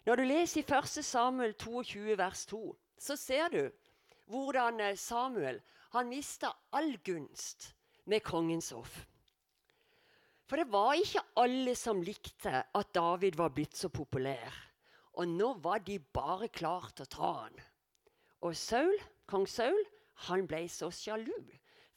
[0.06, 1.06] Når du leser i 1.
[1.06, 3.70] Samuel 22, vers 2, så ser du
[4.26, 5.62] hvordan eh, Samuel
[5.96, 7.72] han mista all gunst
[8.06, 9.06] med kongens hoff.
[10.50, 14.56] For det var ikke alle som likte at David var blitt så populær.
[15.22, 17.58] Og nå var de bare klar til å ta han.
[18.46, 18.96] Og Saul,
[19.30, 19.82] kong Saul
[20.26, 21.38] han ble så sjalu.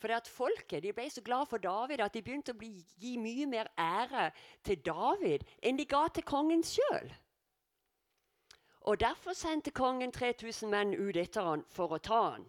[0.03, 3.47] For at folket ble så glad for David at de begynte å bli, gi mye
[3.47, 4.31] mer ære
[4.67, 7.13] til David enn de ga til kongen sjøl.
[8.83, 12.49] Og Derfor sendte kongen 3000 menn ut etter han for å ta han.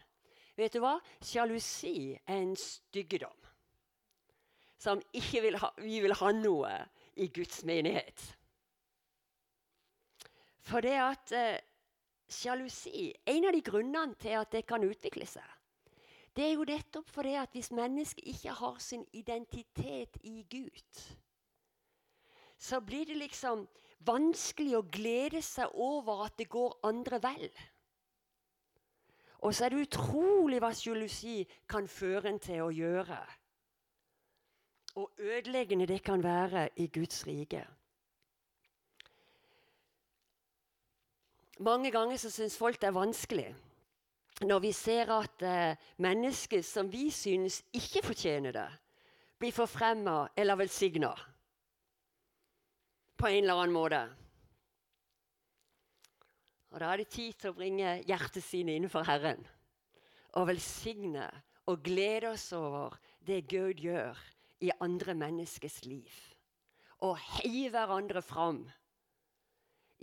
[0.58, 0.98] Vet du hva?
[1.24, 3.39] Sjalusi er en styggedom
[4.84, 6.72] som ikke vil ha, vi vil ha noe
[7.16, 8.20] i Guds menighet.
[10.63, 11.62] For det at eh,
[12.28, 15.46] sjalusi En av de grunnene til at det kan utvikle seg,
[16.34, 21.04] det er jo nettopp fordi at hvis mennesket ikke har sin identitet i Gud,
[22.58, 23.68] så blir det liksom
[24.08, 27.46] vanskelig å glede seg over at det går andre vel.
[29.43, 33.19] Og så er det utrolig hva sjalusi kan føre en til å gjøre.
[34.95, 37.65] Og ødeleggende det kan være i Guds rike.
[41.60, 43.51] Mange ganger så syns folk det er vanskelig
[44.41, 48.67] når vi ser at eh, mennesker som vi synes ikke fortjener det,
[49.39, 51.13] blir forfremma eller velsigna
[53.17, 54.01] på en eller annen måte.
[56.74, 59.44] Og Da er det tid til å bringe hjertet sine innenfor Herren
[60.34, 61.28] og velsigne
[61.70, 64.18] og glede oss over det Gud gjør
[64.66, 66.10] i andre menneskers liv.
[67.06, 68.64] Og heie hverandre fram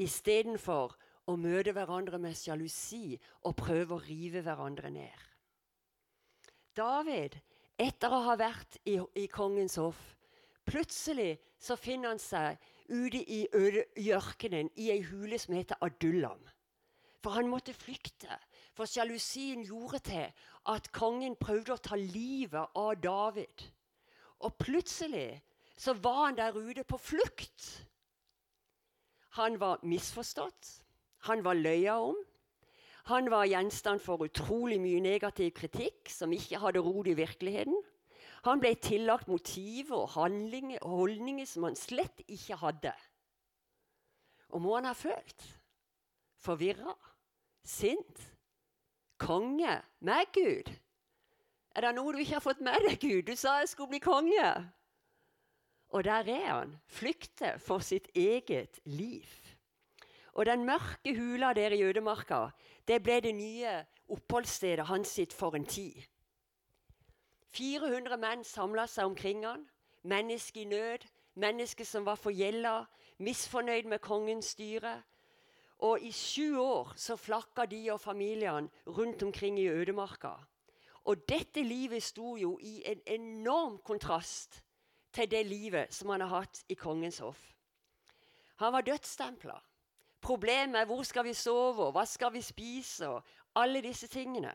[0.00, 0.94] istedenfor
[1.26, 5.26] å møte hverandre med sjalusi og prøve å rive hverandre ned.
[6.76, 7.34] David,
[7.80, 10.00] etter å ha vært i, i kongens hoff,
[10.68, 13.42] plutselig så finner han seg ute i
[14.14, 16.40] ørkenen, i ei hule som heter Adullam.
[17.20, 18.32] For han måtte flykte.
[18.76, 23.66] For sjalusien gjorde til at kongen prøvde å ta livet av David.
[24.40, 25.42] Og plutselig
[25.76, 27.68] så var han der ute på flukt.
[29.36, 30.70] Han var misforstått.
[31.28, 32.16] Han var løya om.
[33.10, 37.76] Han var gjenstand for utrolig mye negativ kritikk som ikke hadde rot i virkeligheten.
[38.46, 42.92] Han ble tillagt motiver og handlinger og holdninger som han slett ikke hadde.
[44.50, 45.44] Og må han ha følt?
[46.40, 46.94] Forvirra?
[47.64, 48.34] Sint?
[49.18, 49.82] Konge?
[50.00, 50.72] Med Gud?
[51.76, 53.22] Er det noe du ikke har fått med deg, Gud?
[53.30, 54.50] Du sa jeg skulle bli konge.
[55.90, 56.78] Og der er han.
[56.86, 59.26] Flykter for sitt eget liv.
[60.32, 62.48] Og den mørke hula der i ødemarka,
[62.88, 65.94] det ble det nye oppholdsstedet hans sitt for en tid.
[67.50, 69.66] 400 menn samla seg omkring han.
[70.02, 72.84] Mennesker i nød, mennesker som var forgjelda,
[73.18, 75.02] misfornøyd med kongens styre.
[75.80, 80.34] Og i sju år så flakka de og familiene rundt omkring i ødemarka.
[81.04, 84.62] Og dette livet sto jo i en enorm kontrast
[85.12, 87.40] til det livet som han har hatt i kongens hoff.
[88.60, 89.56] Han var dødsstempla.
[90.20, 93.22] Problemet er hvor skal vi sove, hva skal vi spise, og
[93.56, 94.52] alle disse tingene.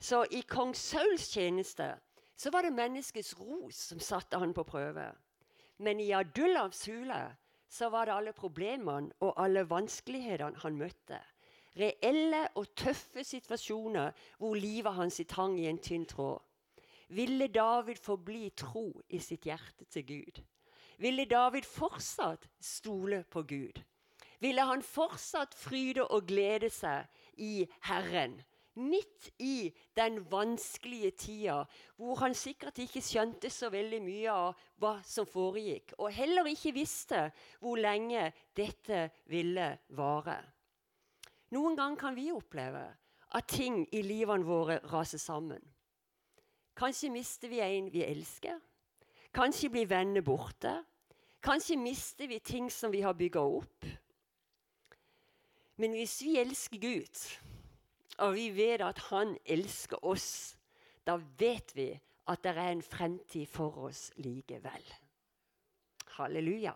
[0.00, 1.94] Så i kong Sauls tjeneste
[2.36, 5.08] så var det menneskets ros som satte han på prøve.
[5.78, 7.22] Men i Adullavs hule
[7.68, 11.20] så var det alle problemene og alle vanskelighetene han møtte.
[11.78, 16.40] Reelle og tøffe situasjoner hvor livet hans hang i en tynn tråd.
[17.08, 20.40] Ville David forbli tro i sitt hjerte til Gud?
[20.98, 23.80] Ville David fortsatt stole på Gud?
[24.40, 28.40] Ville han fortsatt fryde og glede seg i Herren?
[28.78, 31.58] Midt i den vanskelige tida,
[31.96, 36.74] hvor han sikkert ikke skjønte så veldig mye av hva som foregikk, og heller ikke
[36.76, 37.26] visste
[37.60, 40.38] hvor lenge dette ville vare.
[41.54, 42.84] Noen ganger kan vi oppleve
[43.36, 45.62] at ting i livene våre raser sammen.
[46.78, 48.60] Kanskje mister vi en vi elsker.
[49.34, 50.72] Kanskje blir venner borte.
[51.42, 53.86] Kanskje mister vi ting som vi har bygga opp.
[55.78, 57.20] Men hvis vi elsker Gud,
[58.18, 60.56] og vi vet at Han elsker oss,
[61.06, 61.90] da vet vi
[62.28, 64.84] at det er en fremtid for oss likevel.
[66.18, 66.74] Halleluja.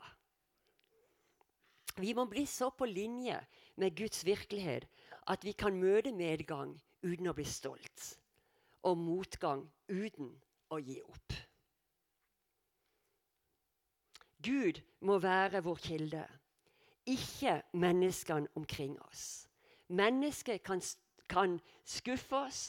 [1.97, 3.37] Vi må bli så på linje
[3.77, 4.87] med Guds virkelighet
[5.29, 8.07] at vi kan møte medgang uten å bli stolt,
[8.83, 10.31] og motgang uten
[10.73, 11.35] å gi opp.
[14.43, 16.23] Gud må være vår kilde,
[17.07, 19.47] ikke menneskene omkring oss.
[19.93, 20.81] Mennesket kan
[21.33, 21.57] kan
[21.89, 22.63] skuffe oss,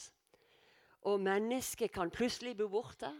[1.04, 3.12] og mennesket kan plutselig bli borte.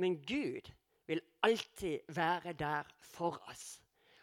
[0.00, 0.72] Men Gud
[1.06, 3.82] vil alltid være der for oss.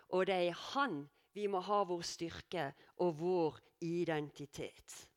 [0.09, 5.07] Og det er Han vi må ha vår styrke og vår identitet.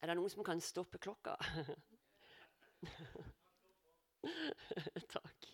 [0.00, 1.36] Er det noen som kan stoppe klokka?
[5.14, 5.46] Takk.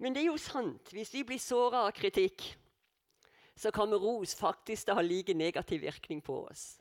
[0.00, 0.92] Men det er jo sant.
[0.96, 2.56] Hvis vi blir såra av kritikk,
[3.60, 6.78] så kommer ros faktisk til å ha like negativ virkning på oss.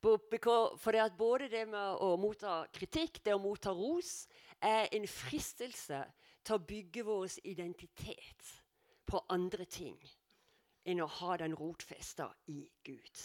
[0.00, 4.28] For det at både det med å motta kritikk, det å motta ros,
[4.62, 5.98] er en fristelse
[6.46, 8.52] til å bygge vår identitet
[9.06, 9.98] på andre ting
[10.86, 13.24] enn å ha den rotfesta i Gud.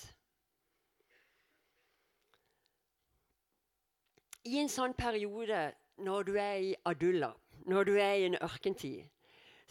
[4.50, 5.64] I en sånn periode,
[6.02, 7.30] når du er i Adulla,
[7.70, 9.06] når du er i en ørkentid,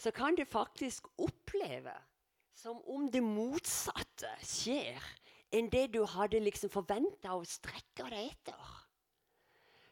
[0.00, 1.92] så kan det faktisk oppleve
[2.56, 5.00] som om det motsatte skjer
[5.52, 8.76] enn det du hadde liksom forventa og strekka deg etter.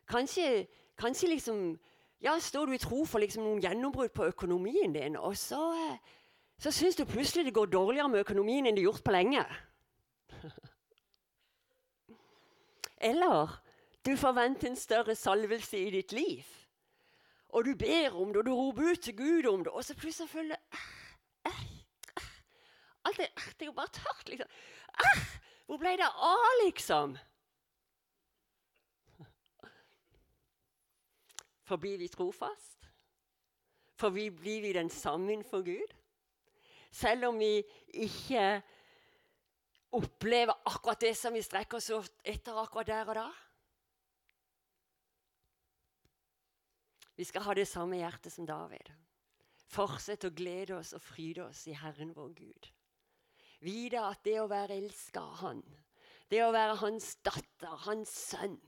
[0.08, 0.66] Kanskje,
[0.96, 1.58] kanskje liksom,
[2.24, 5.60] ja, står du i tro for liksom noen gjennombrudd på økonomien din, og så,
[6.62, 9.44] så syns du plutselig det går dårligere med økonomien enn det har gjort på lenge.
[13.10, 13.58] Eller
[14.06, 16.46] du forventer en større salvelse i ditt liv
[17.48, 19.96] og du ber om det, og du roper ut til Gud om det, og så
[19.96, 20.88] plutselig føler du ah,
[21.44, 21.62] ah,
[23.04, 24.48] Alt det, det, er jo bare tørt, liksom.
[24.94, 25.22] Ah,
[25.66, 27.16] hvor ble det av, liksom?
[31.68, 32.88] Forblir vi trofast?
[33.98, 35.94] For blir vi den samme innenfor Gud?
[36.90, 38.62] Selv om vi ikke
[39.92, 43.28] opplever akkurat det som vi strekker oss etter akkurat der og da?
[47.18, 48.92] Vi skal ha det samme hjertet som David.
[49.68, 52.68] Fortsette å glede oss og fryde oss i Herren vår Gud.
[53.66, 55.62] Vite at det å være elska av Han,
[56.30, 58.60] det å være hans datter, hans sønn,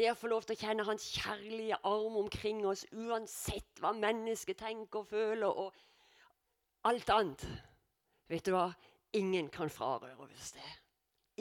[0.00, 4.62] det å få lov til å kjenne hans kjærlige arm omkring oss uansett hva mennesket
[4.62, 5.76] tenker og føler og
[6.88, 7.44] alt annet
[8.32, 8.70] Vet du hva?
[9.12, 10.70] Ingen kan frarøve oss det.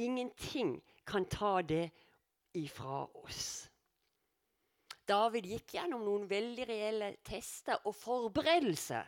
[0.04, 0.74] Ingenting
[1.08, 1.86] kan ta det
[2.60, 3.71] ifra oss.
[5.08, 9.08] David gikk gjennom noen veldig reelle tester og forberedelser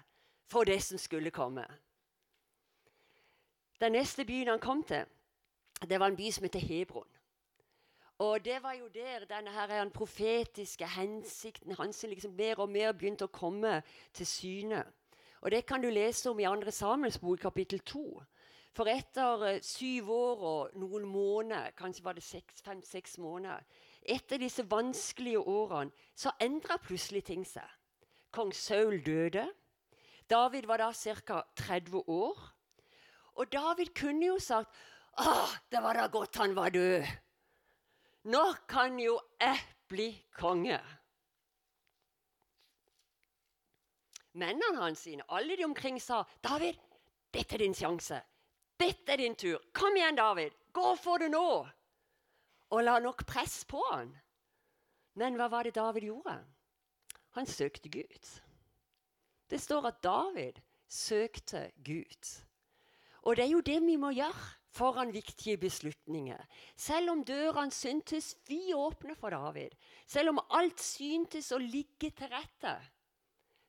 [0.52, 1.66] for det som skulle komme.
[3.80, 5.06] Den neste byen han kom til,
[5.90, 7.10] det var en by som heter Hebron.
[8.18, 12.92] Og det var jo der denne her, den profetiske hensikten hans liksom mer og mer
[12.92, 13.82] begynte å komme
[14.14, 14.84] til syne.
[15.42, 16.72] Og Det kan du lese om i 2.
[16.72, 18.24] Samuels bok, kapittel 2.
[18.74, 22.26] For etter uh, syv år og noen måneder, kanskje var det
[22.66, 23.62] fem-seks måneder,
[24.02, 27.68] etter disse vanskelige årene, så endra plutselig ting seg.
[28.34, 29.46] Kong Saul døde.
[30.30, 31.44] David var da ca.
[31.56, 32.40] 30 år.
[33.38, 34.74] Og David kunne jo sagt
[35.22, 37.06] Åh, det var da godt han var død.
[38.34, 40.80] Nå kan jo jeg bli konge.
[44.34, 46.74] Mennene hans alle de omkring, sa David,
[47.34, 48.24] dette er din sjanse.
[48.84, 49.62] Dette er din tur.
[49.72, 50.52] Kom igjen, David.
[50.76, 51.48] Gå for det nå.
[52.74, 54.12] Og la nok press på han.
[55.16, 56.36] Men hva var det David gjorde?
[57.38, 58.32] Han søkte Gud.
[59.48, 60.60] Det står at David
[60.90, 62.34] søkte Gud.
[63.24, 66.44] Og det er jo det vi må gjøre foran viktige beslutninger.
[66.76, 69.78] Selv om dørene syntes vidåpne for David,
[70.08, 72.76] selv om alt syntes å ligge til rette,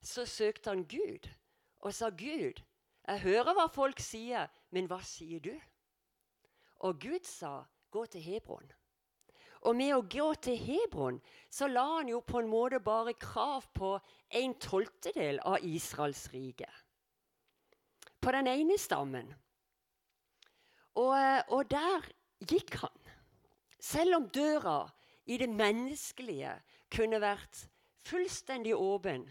[0.02, 1.28] så søkte han Gud
[1.84, 2.64] og sa, 'Gud,
[3.07, 5.61] jeg hører hva folk sier, men hva sier du?'
[6.84, 8.72] Og Gud sa, 'Gå til Hebron'.
[9.64, 13.64] Og med å gå til Hebron så la han jo på en måte bare krav
[13.72, 13.94] på
[14.28, 16.68] en tolvtedel av Israels rike.
[18.20, 19.32] På den ene stammen.
[21.00, 21.16] Og,
[21.48, 22.05] og der
[22.44, 23.00] gikk han.
[23.80, 24.84] Selv om døra
[25.24, 26.52] i det menneskelige
[26.92, 27.64] kunne vært
[28.05, 29.24] fullstendig åpen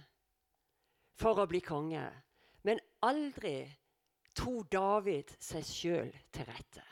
[1.18, 2.04] for å bli konge,
[3.04, 3.60] aldri
[4.36, 6.84] tok David seg sjøl til rette.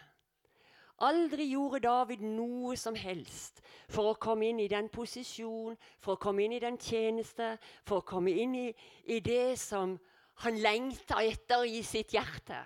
[1.01, 6.21] Aldri gjorde David noe som helst for å komme inn i den posisjon, for å
[6.21, 7.55] komme inn i den tjeneste,
[7.89, 8.67] for å komme inn i,
[9.09, 9.95] i det som
[10.45, 12.59] han lengta etter i sitt hjerte.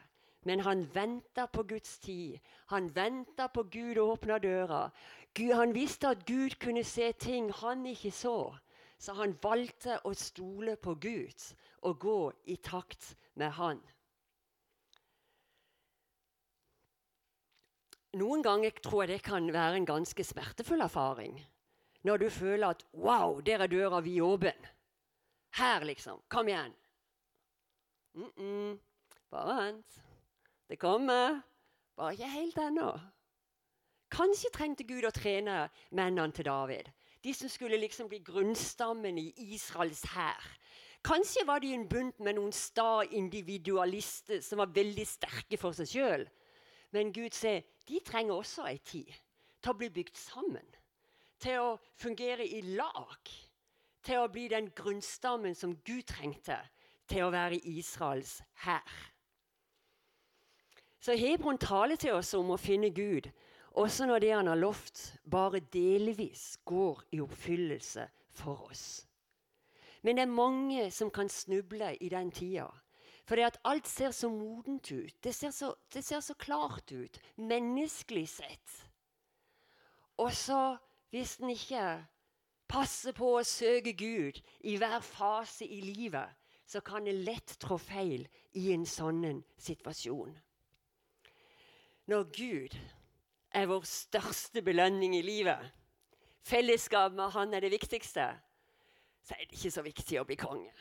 [0.45, 2.35] Men han venta på Guds tid.
[2.69, 4.89] Han venta på Gud åpna døra.
[5.33, 8.51] Gud, han visste at Gud kunne se ting han ikke så.
[8.97, 11.43] Så han valgte å stole på Gud
[11.85, 12.19] og gå
[12.51, 13.81] i takt med han.
[18.15, 21.35] Noen ganger tror jeg det kan være en ganske smertefull erfaring.
[22.07, 24.67] Når du føler at 'wow, der er døra vid åpen'.
[25.55, 26.21] Her, liksom.
[26.29, 26.73] Kom igjen.
[28.13, 28.79] Mm -mm.
[29.29, 30.01] Bare vent.
[30.69, 31.41] Det kommer.
[31.95, 32.99] Bare ikke helt ennå.
[34.11, 36.91] Kanskje trengte Gud å trene mennene til David.
[37.25, 40.43] De som skulle liksom bli grunnstammen i Israels hær.
[41.05, 45.89] Kanskje var de en bunt med noen sta individualister som var veldig sterke for seg
[45.89, 46.25] sjøl.
[46.93, 49.09] Men Gud sier de trenger også ei tid
[49.61, 50.65] til å bli bygd sammen.
[51.41, 53.33] Til å fungere i lag.
[54.05, 56.61] Til å bli den grunnstammen som Gud trengte
[57.09, 58.85] til å være Israels hær.
[61.01, 63.29] Så Hebron taler til oss om å finne Gud,
[63.75, 69.05] også når det han har lovt, bare delvis går i oppfyllelse for oss.
[70.01, 72.69] Men det er mange som kan snuble i den tida.
[73.25, 75.15] For det at alt ser så modent ut.
[75.23, 78.75] Det ser så, det ser så klart ut, menneskelig sett.
[80.17, 80.77] Og så,
[81.09, 81.87] hvis en ikke
[82.69, 86.29] passer på å søke Gud i hver fase i livet,
[86.65, 90.37] så kan en lett trå feil i en sånn situasjon.
[92.09, 92.77] Når Gud
[93.55, 95.71] er vår største belønning i livet,
[96.45, 98.27] fellesskap med Han er det viktigste,
[99.23, 100.73] så er det ikke så viktig å bli konge.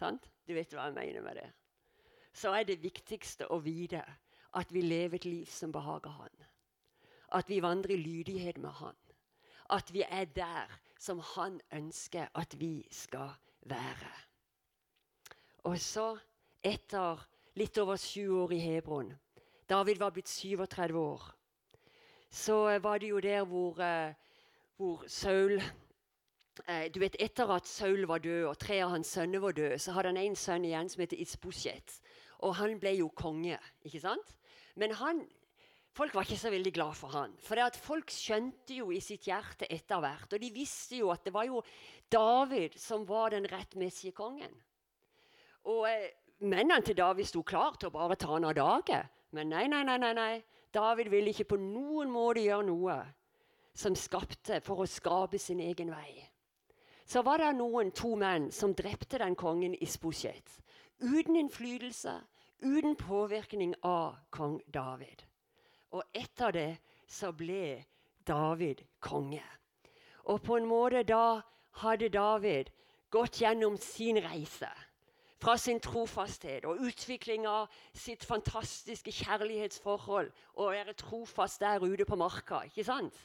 [0.00, 1.48] Du vet hva jeg mener med det.
[2.32, 4.00] Så er det viktigste å vite
[4.56, 6.46] at vi lever et liv som behager Han.
[7.36, 8.96] At vi vandrer i lydighet med Han.
[9.70, 13.34] At vi er der som Han ønsker at vi skal
[13.68, 14.12] være.
[15.68, 16.14] Og så,
[16.64, 17.20] etter
[17.60, 19.12] litt over sju år i Hebron
[19.70, 21.28] David var blitt 37 år.
[22.30, 24.14] Så var det jo der hvor, eh,
[24.76, 25.60] hvor Saul
[26.68, 29.78] Eh, du vet, Etter at Saul var død og tre av hans sønner var døde,
[29.80, 31.98] så hadde han en sønn igjen som heter Isbosjet.
[32.44, 33.58] Og han ble jo konge.
[33.86, 34.34] ikke sant?
[34.76, 35.22] Men han,
[35.96, 37.36] folk var ikke så veldig glad for han.
[37.44, 41.10] For det at folk skjønte jo i sitt hjerte etter hvert, og de visste jo
[41.14, 41.62] at det var jo
[42.10, 44.52] David som var den rettmessige kongen.
[45.70, 46.10] Og eh,
[46.40, 48.96] Mennene til David sto klar til å bare ta han av dage.
[49.32, 50.42] Men nei, nei, nei, nei, nei.
[50.74, 52.98] David ville ikke på noen måte gjøre noe
[53.74, 56.30] som skapte for å skape sin egen vei
[57.10, 60.60] så var det noen to menn som drepte den kongen i Spusjet.
[61.02, 62.12] Uten innflytelse,
[62.62, 65.24] uten påvirkning av kong David.
[65.90, 66.68] Og etter det
[67.10, 67.82] så ble
[68.26, 69.42] David konge.
[70.30, 71.40] Og på en måte da
[71.82, 72.70] hadde David
[73.10, 74.70] gått gjennom sin reise.
[75.40, 82.18] Fra sin trofasthet og utvikling av sitt fantastiske kjærlighetsforhold og være trofast der ute på
[82.20, 82.62] marka.
[82.68, 83.16] ikke sant?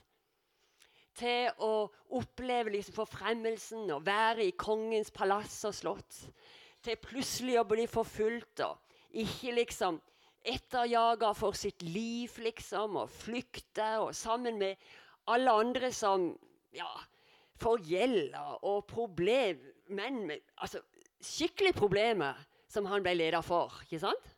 [1.15, 6.19] Til å oppleve liksom forfremmelsen og være i kongens palass og slott.
[6.83, 8.79] Til plutselig å bli forfulgt og
[9.15, 9.99] ikke liksom
[10.45, 14.75] etterjaga for sitt liv, liksom, og flykte og sammen med
[15.31, 16.27] alle andre som
[16.75, 16.89] ja,
[17.61, 20.83] får gjeld og problem, men altså,
[21.25, 23.73] skikkelig problemer som han ble leder for.
[23.83, 24.31] ikke sant?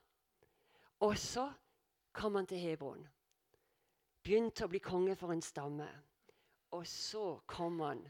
[1.04, 1.48] Og så
[2.14, 3.04] kom han til Hebron.
[4.24, 5.88] Begynte å bli konge for en stamme.
[6.76, 8.02] Og så kom han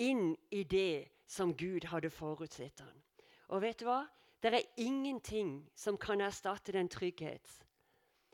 [0.00, 3.02] inn i det som Gud hadde forutsett han.
[3.50, 4.04] Og vet du hva?
[4.40, 7.58] Det er ingenting som kan erstatte den trygghet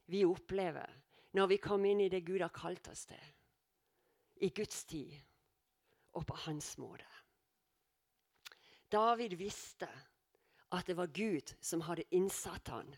[0.07, 0.87] vi opplever
[1.35, 3.25] når vi kommer inn i det Gud har kalt oss til.
[4.37, 5.17] I Guds tid
[6.17, 7.09] og på hans måte.
[8.97, 9.89] David visste
[10.73, 12.95] at det var Gud som hadde innsatt han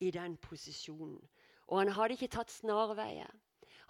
[0.00, 1.20] i den posisjonen.
[1.68, 3.30] Og han hadde ikke tatt snarveier.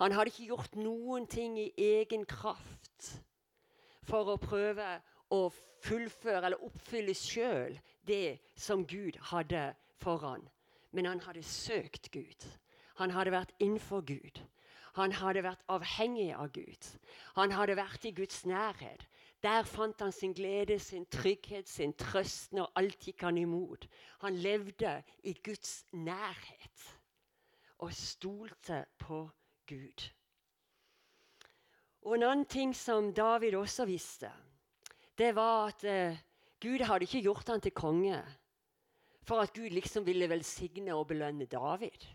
[0.01, 3.11] Han hadde ikke gjort noen ting i egen kraft
[4.09, 4.87] for å prøve
[5.35, 5.41] å
[5.85, 7.77] fullføre eller oppfylle sjøl
[8.09, 9.71] det som Gud hadde
[10.01, 10.47] foran.
[10.93, 12.47] Men han hadde søkt Gud.
[13.01, 14.41] Han hadde vært innenfor Gud.
[14.99, 16.89] Han hadde vært avhengig av Gud.
[17.37, 19.07] Han hadde vært i Guds nærhet.
[19.43, 23.87] Der fant han sin glede, sin trygghet, sin trøst når alt gikk han imot.
[24.21, 26.87] Han levde i Guds nærhet
[27.79, 29.31] og stolte på
[29.69, 30.11] Gud.
[32.03, 34.31] Og En annen ting som David også visste,
[35.19, 36.17] det var at eh,
[36.61, 38.21] Gud hadde ikke gjort han til konge
[39.23, 42.07] for at Gud liksom ville velsigne og belønne David.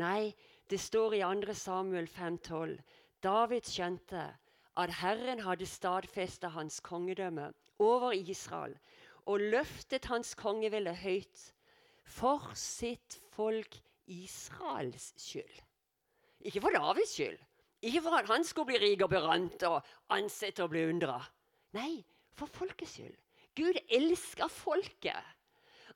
[0.00, 0.32] Nei,
[0.70, 1.54] det står i 2.
[1.54, 2.80] Samuel 5,12.
[3.22, 4.24] David skjønte
[4.76, 8.76] at Herren hadde stadfesta hans kongedømme over Israel
[9.26, 11.52] og løftet hans kongevelde høyt
[12.06, 15.62] for sitt folk Israels skyld.
[16.46, 17.38] Ikke for Davids skyld.
[17.82, 19.82] Ikke for at han skulle bli rik og berømt og
[20.14, 21.18] ansett og beundra.
[21.76, 22.04] Nei,
[22.36, 23.16] for folkets skyld.
[23.56, 25.34] Gud elsker folket.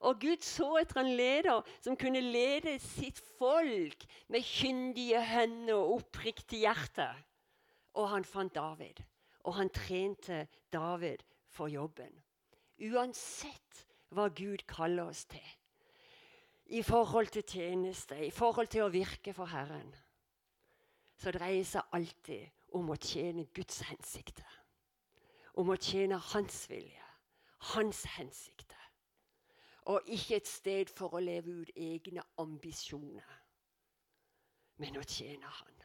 [0.00, 5.98] Og Gud så etter en leder som kunne lede sitt folk med kyndige hender og
[6.00, 7.10] oppriktig hjerte.
[7.94, 9.02] Og han fant David,
[9.44, 12.12] og han trente David for jobben.
[12.80, 15.48] Uansett hva Gud kaller oss til
[16.70, 19.90] i forhold til tjeneste, i forhold til å virke for Herren,
[21.18, 22.46] så dreier seg alltid
[22.78, 24.46] om å tjene Guds hensikter.
[25.58, 27.08] Om å tjene Hans vilje,
[27.72, 28.86] Hans hensikter.
[29.90, 33.34] Og ikke et sted for å leve ut egne ambisjoner,
[34.78, 35.79] men å tjene Han.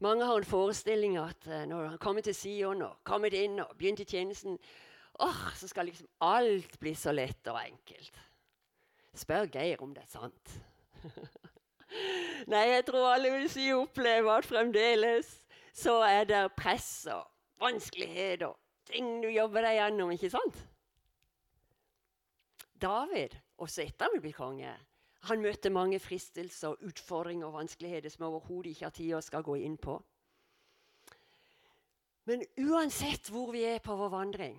[0.00, 3.74] Mange har en forestilling at uh, når han kommer til Sion og kommet inn og
[3.78, 4.58] begynt i tjenesten,
[5.18, 8.20] oh, så skal liksom alt bli så lett og enkelt.
[9.14, 10.54] Spør Geir om det er sant.
[12.52, 15.34] Nei, jeg tror alle vil si oppleve at fremdeles
[15.74, 17.26] så er det press og
[17.62, 18.54] vanskeligheter
[18.88, 20.58] ting du jobber deg gjennom, ikke sant?
[22.78, 24.72] David, også etter han ble konge,
[25.26, 29.56] han møtte mange fristelser, utfordringer og vanskeligheter som overhodet ikke har tid å skal gå
[29.66, 29.96] inn på.
[32.28, 34.58] Men uansett hvor vi er på vår vandring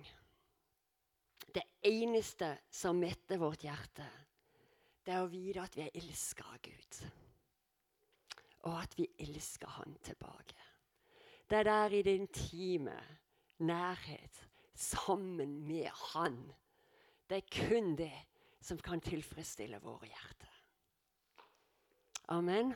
[1.54, 4.06] Det eneste som metter vårt hjerte,
[5.02, 6.98] det er å vite at vi er elska av Gud.
[8.68, 10.58] Og at vi elsker Han tilbake.
[11.50, 12.94] Det er der i det intime
[13.66, 14.44] nærhet
[14.74, 16.38] sammen med Han.
[17.26, 18.14] Det er kun det
[18.62, 20.49] som kan tilfredsstille våre hjerter.
[22.30, 22.74] Amen.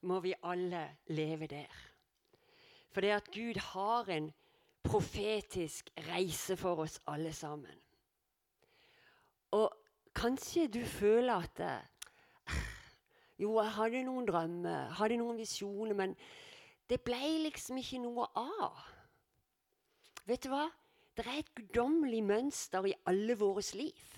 [0.00, 1.72] Må vi alle leve der.
[2.92, 4.32] For det at Gud har en
[4.82, 7.80] profetisk reise for oss alle sammen.
[9.50, 9.72] Og
[10.14, 11.90] kanskje du føler at eh,
[13.38, 16.12] Jo, jeg hadde noen drømmer, hadde noen visjoner, men
[16.90, 17.18] det ble
[17.48, 18.84] liksom ikke noe av.
[20.28, 20.68] Vet du hva?
[21.16, 24.14] Det er et guddommelig mønster i alle våres liv.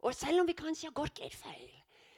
[0.00, 1.70] Og selv om vi kanskje har gått litt feil,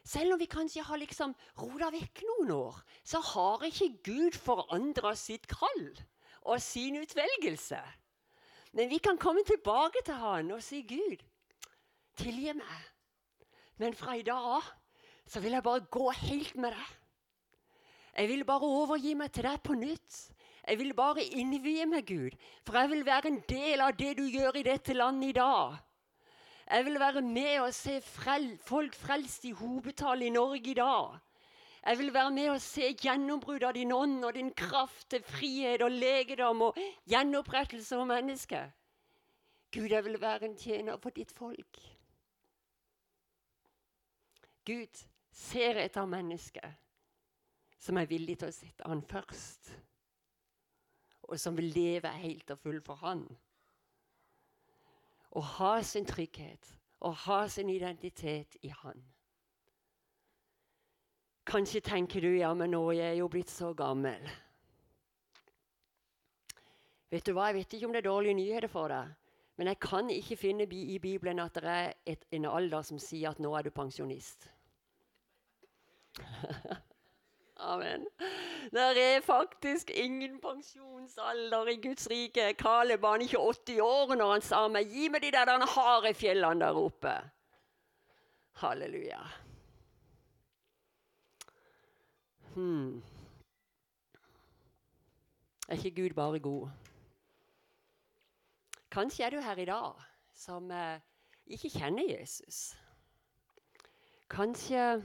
[0.04, 5.14] selv om vi kanskje har liksom rota vekk noen år, så har ikke Gud forandra
[5.18, 5.84] sitt kall
[6.42, 7.80] og sin utvelgelse.
[8.72, 11.22] Men vi kan komme tilbake til han og si, 'Gud,
[12.16, 12.88] tilgi meg.'
[13.78, 14.72] Men fra i dag av
[15.26, 16.90] så vil jeg bare gå helt med deg.
[18.18, 20.18] Jeg vil bare overgi meg til deg på nytt.
[20.68, 24.26] Jeg vil bare innvie meg, Gud, for jeg vil være en del av det du
[24.28, 25.78] gjør i dette landet i dag.
[26.72, 31.18] Jeg vil være med og se frel folk frelst i hopetall i Norge i dag.
[31.86, 35.82] Jeg vil være med og se gjennombrudd av din ånd og din kraft til frihet
[35.82, 36.78] og legedom og
[37.10, 38.72] gjenopprettelse av mennesket.
[39.72, 41.80] Gud, jeg vil være en tjener for ditt folk.
[44.64, 46.78] Gud ser etter mennesket
[47.82, 49.72] som er villig til å sette han først,
[51.28, 53.26] og som vil leve helt og fullt for han.
[55.32, 59.02] Og ha sin trygghet og ha sin identitet i han.
[61.46, 64.28] Kanskje tenker du ja, men nå er jeg jo blitt så gammel.
[67.10, 69.10] Vet du hva, Jeg vet ikke om det er dårlige nyheter for deg,
[69.58, 73.30] men jeg kan ikke finne i Bibelen at det er et, en alder som sier
[73.30, 74.48] at nå er du pensjonist.
[77.62, 78.06] Amen.
[78.72, 82.54] Det er faktisk ingen pensjonsalder i Guds rike.
[82.58, 86.14] Kaleb var ikke 80 år når han sa meg, 'Gi meg de der den harde
[86.14, 87.28] fjellene der oppe'.
[88.52, 89.22] Halleluja.
[92.54, 93.02] Hmm.
[95.68, 96.68] Er ikke Gud bare god?
[98.90, 100.02] Kanskje er du her i dag
[100.34, 101.00] som eh,
[101.46, 102.76] ikke kjenner Jesus.
[104.30, 105.02] Kanskje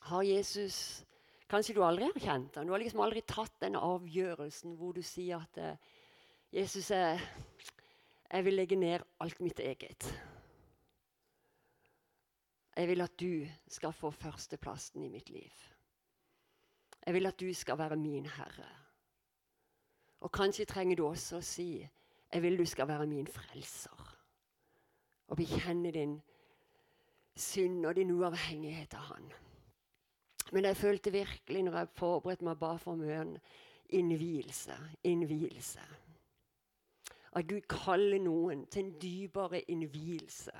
[0.00, 1.04] har Jesus
[1.50, 2.66] Kanskje du aldri har kjent ham.
[2.66, 5.90] Du har liksom aldri tatt den avgjørelsen hvor du sier at eh,
[6.54, 7.18] Jesus, jeg,
[8.30, 10.06] jeg vil legge ned alt mitt eget.
[12.74, 15.52] Jeg vil at du skal få førsteplassen i mitt liv.
[17.04, 18.70] Jeg vil at du skal være min herre.
[20.24, 21.68] Og kanskje trenger du også å si
[22.34, 24.16] jeg vil du skal være min frelser.
[25.28, 26.16] Og bekjenne din
[27.36, 29.28] synd og din uavhengighet av Han.
[30.52, 33.38] Men jeg følte virkelig når jeg forberedte meg bare for møen,
[33.88, 34.76] innvielse.
[35.04, 35.80] Innvielse.
[37.34, 40.54] At Gud kaller noen til en dypere innvielse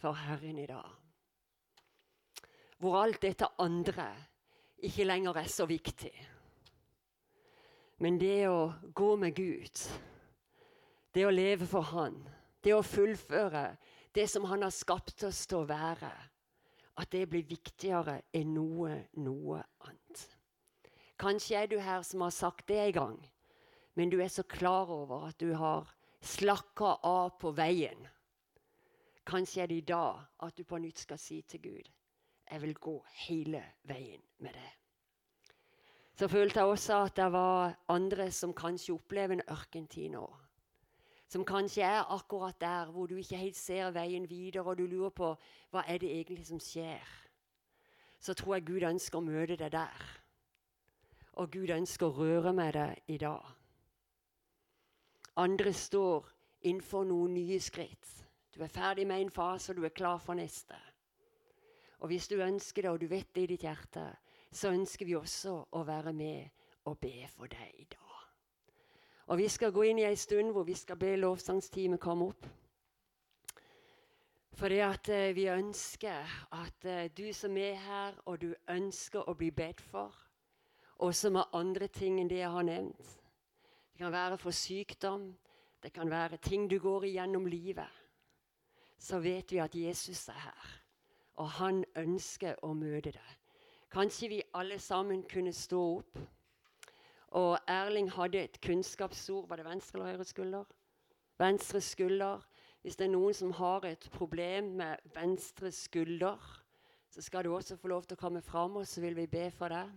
[0.00, 0.88] for Herren i dag.
[2.78, 4.08] Hvor alt dette andre
[4.86, 6.14] ikke lenger er så viktig.
[7.98, 9.80] Men det å gå med Gud,
[11.14, 12.20] det å leve for Han,
[12.62, 13.72] det å fullføre
[14.14, 16.10] det som Han har skapt oss til å være,
[16.98, 20.24] at det blir viktigere enn noe, noe annet.
[21.18, 23.18] Kanskje er du her som har sagt det en gang,
[23.94, 25.88] men du er så klar over at du har
[26.22, 28.06] slakka av på veien.
[29.26, 31.94] Kanskje er det i dag at du på nytt skal si til Gud
[32.50, 32.96] jeg vil gå
[33.28, 34.70] hele veien med det.
[36.18, 40.24] Så følte jeg også at det var andre som kanskje opplever en ørkentid nå
[41.28, 45.10] som kanskje er akkurat der hvor du ikke helt ser veien videre, og du lurer
[45.10, 45.34] på
[45.70, 47.04] hva er det egentlig som skjer,
[48.20, 50.06] så tror jeg Gud ønsker å møte deg der.
[51.38, 53.44] Og Gud ønsker å røre med deg i dag.
[55.38, 56.32] Andre står
[56.66, 58.08] innenfor noen nye skritt.
[58.54, 60.74] Du er ferdig med en fase, og du er klar for neste.
[62.00, 64.08] Og hvis du ønsker det, og du vet det i ditt hjerte,
[64.50, 66.48] så ønsker vi også å være med
[66.88, 68.07] og be for deg i dag.
[69.28, 72.46] Og vi skal gå inn i ei stund hvor vi skal be lovsangsteamet komme opp.
[74.58, 79.28] For det at eh, vi ønsker at eh, du som er her, og du ønsker
[79.28, 80.16] å bli bedt for,
[80.98, 83.12] også med andre ting enn det jeg har nevnt.
[83.92, 85.28] Det kan være for sykdom,
[85.82, 88.00] det kan være ting du går igjennom livet.
[88.98, 90.72] Så vet vi at Jesus er her,
[91.36, 93.36] og han ønsker å møte deg.
[93.92, 96.18] Kanskje vi alle sammen kunne stå opp.
[97.36, 99.48] Og Erling hadde et kunnskapsord.
[99.48, 100.64] Var det venstre eller høyre skulder?
[101.38, 102.44] Venstre skulder.
[102.82, 106.38] Hvis det er noen som har et problem med venstre skulder,
[107.10, 109.48] så skal du også få lov til å komme fram, og så vil vi be
[109.50, 109.90] for deg.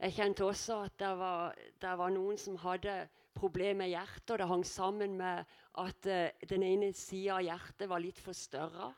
[0.00, 2.96] Jeg kjente også at det var, det var noen som hadde
[3.34, 5.44] problemer med hjertet, og det hang sammen med
[5.80, 8.90] at uh, den ene sida av hjertet var litt forstørra,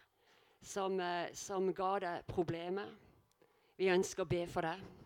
[0.62, 2.94] som, uh, som ga deg problemer.
[3.76, 5.05] Vi ønsker å be for deg.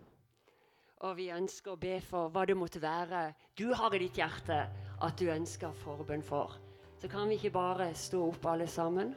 [1.00, 4.58] Og vi ønsker å be for hva det måtte være du har i ditt hjerte
[5.00, 6.58] at du ønsker forbønn for.
[7.00, 9.14] Så kan vi ikke bare stå opp alle sammen.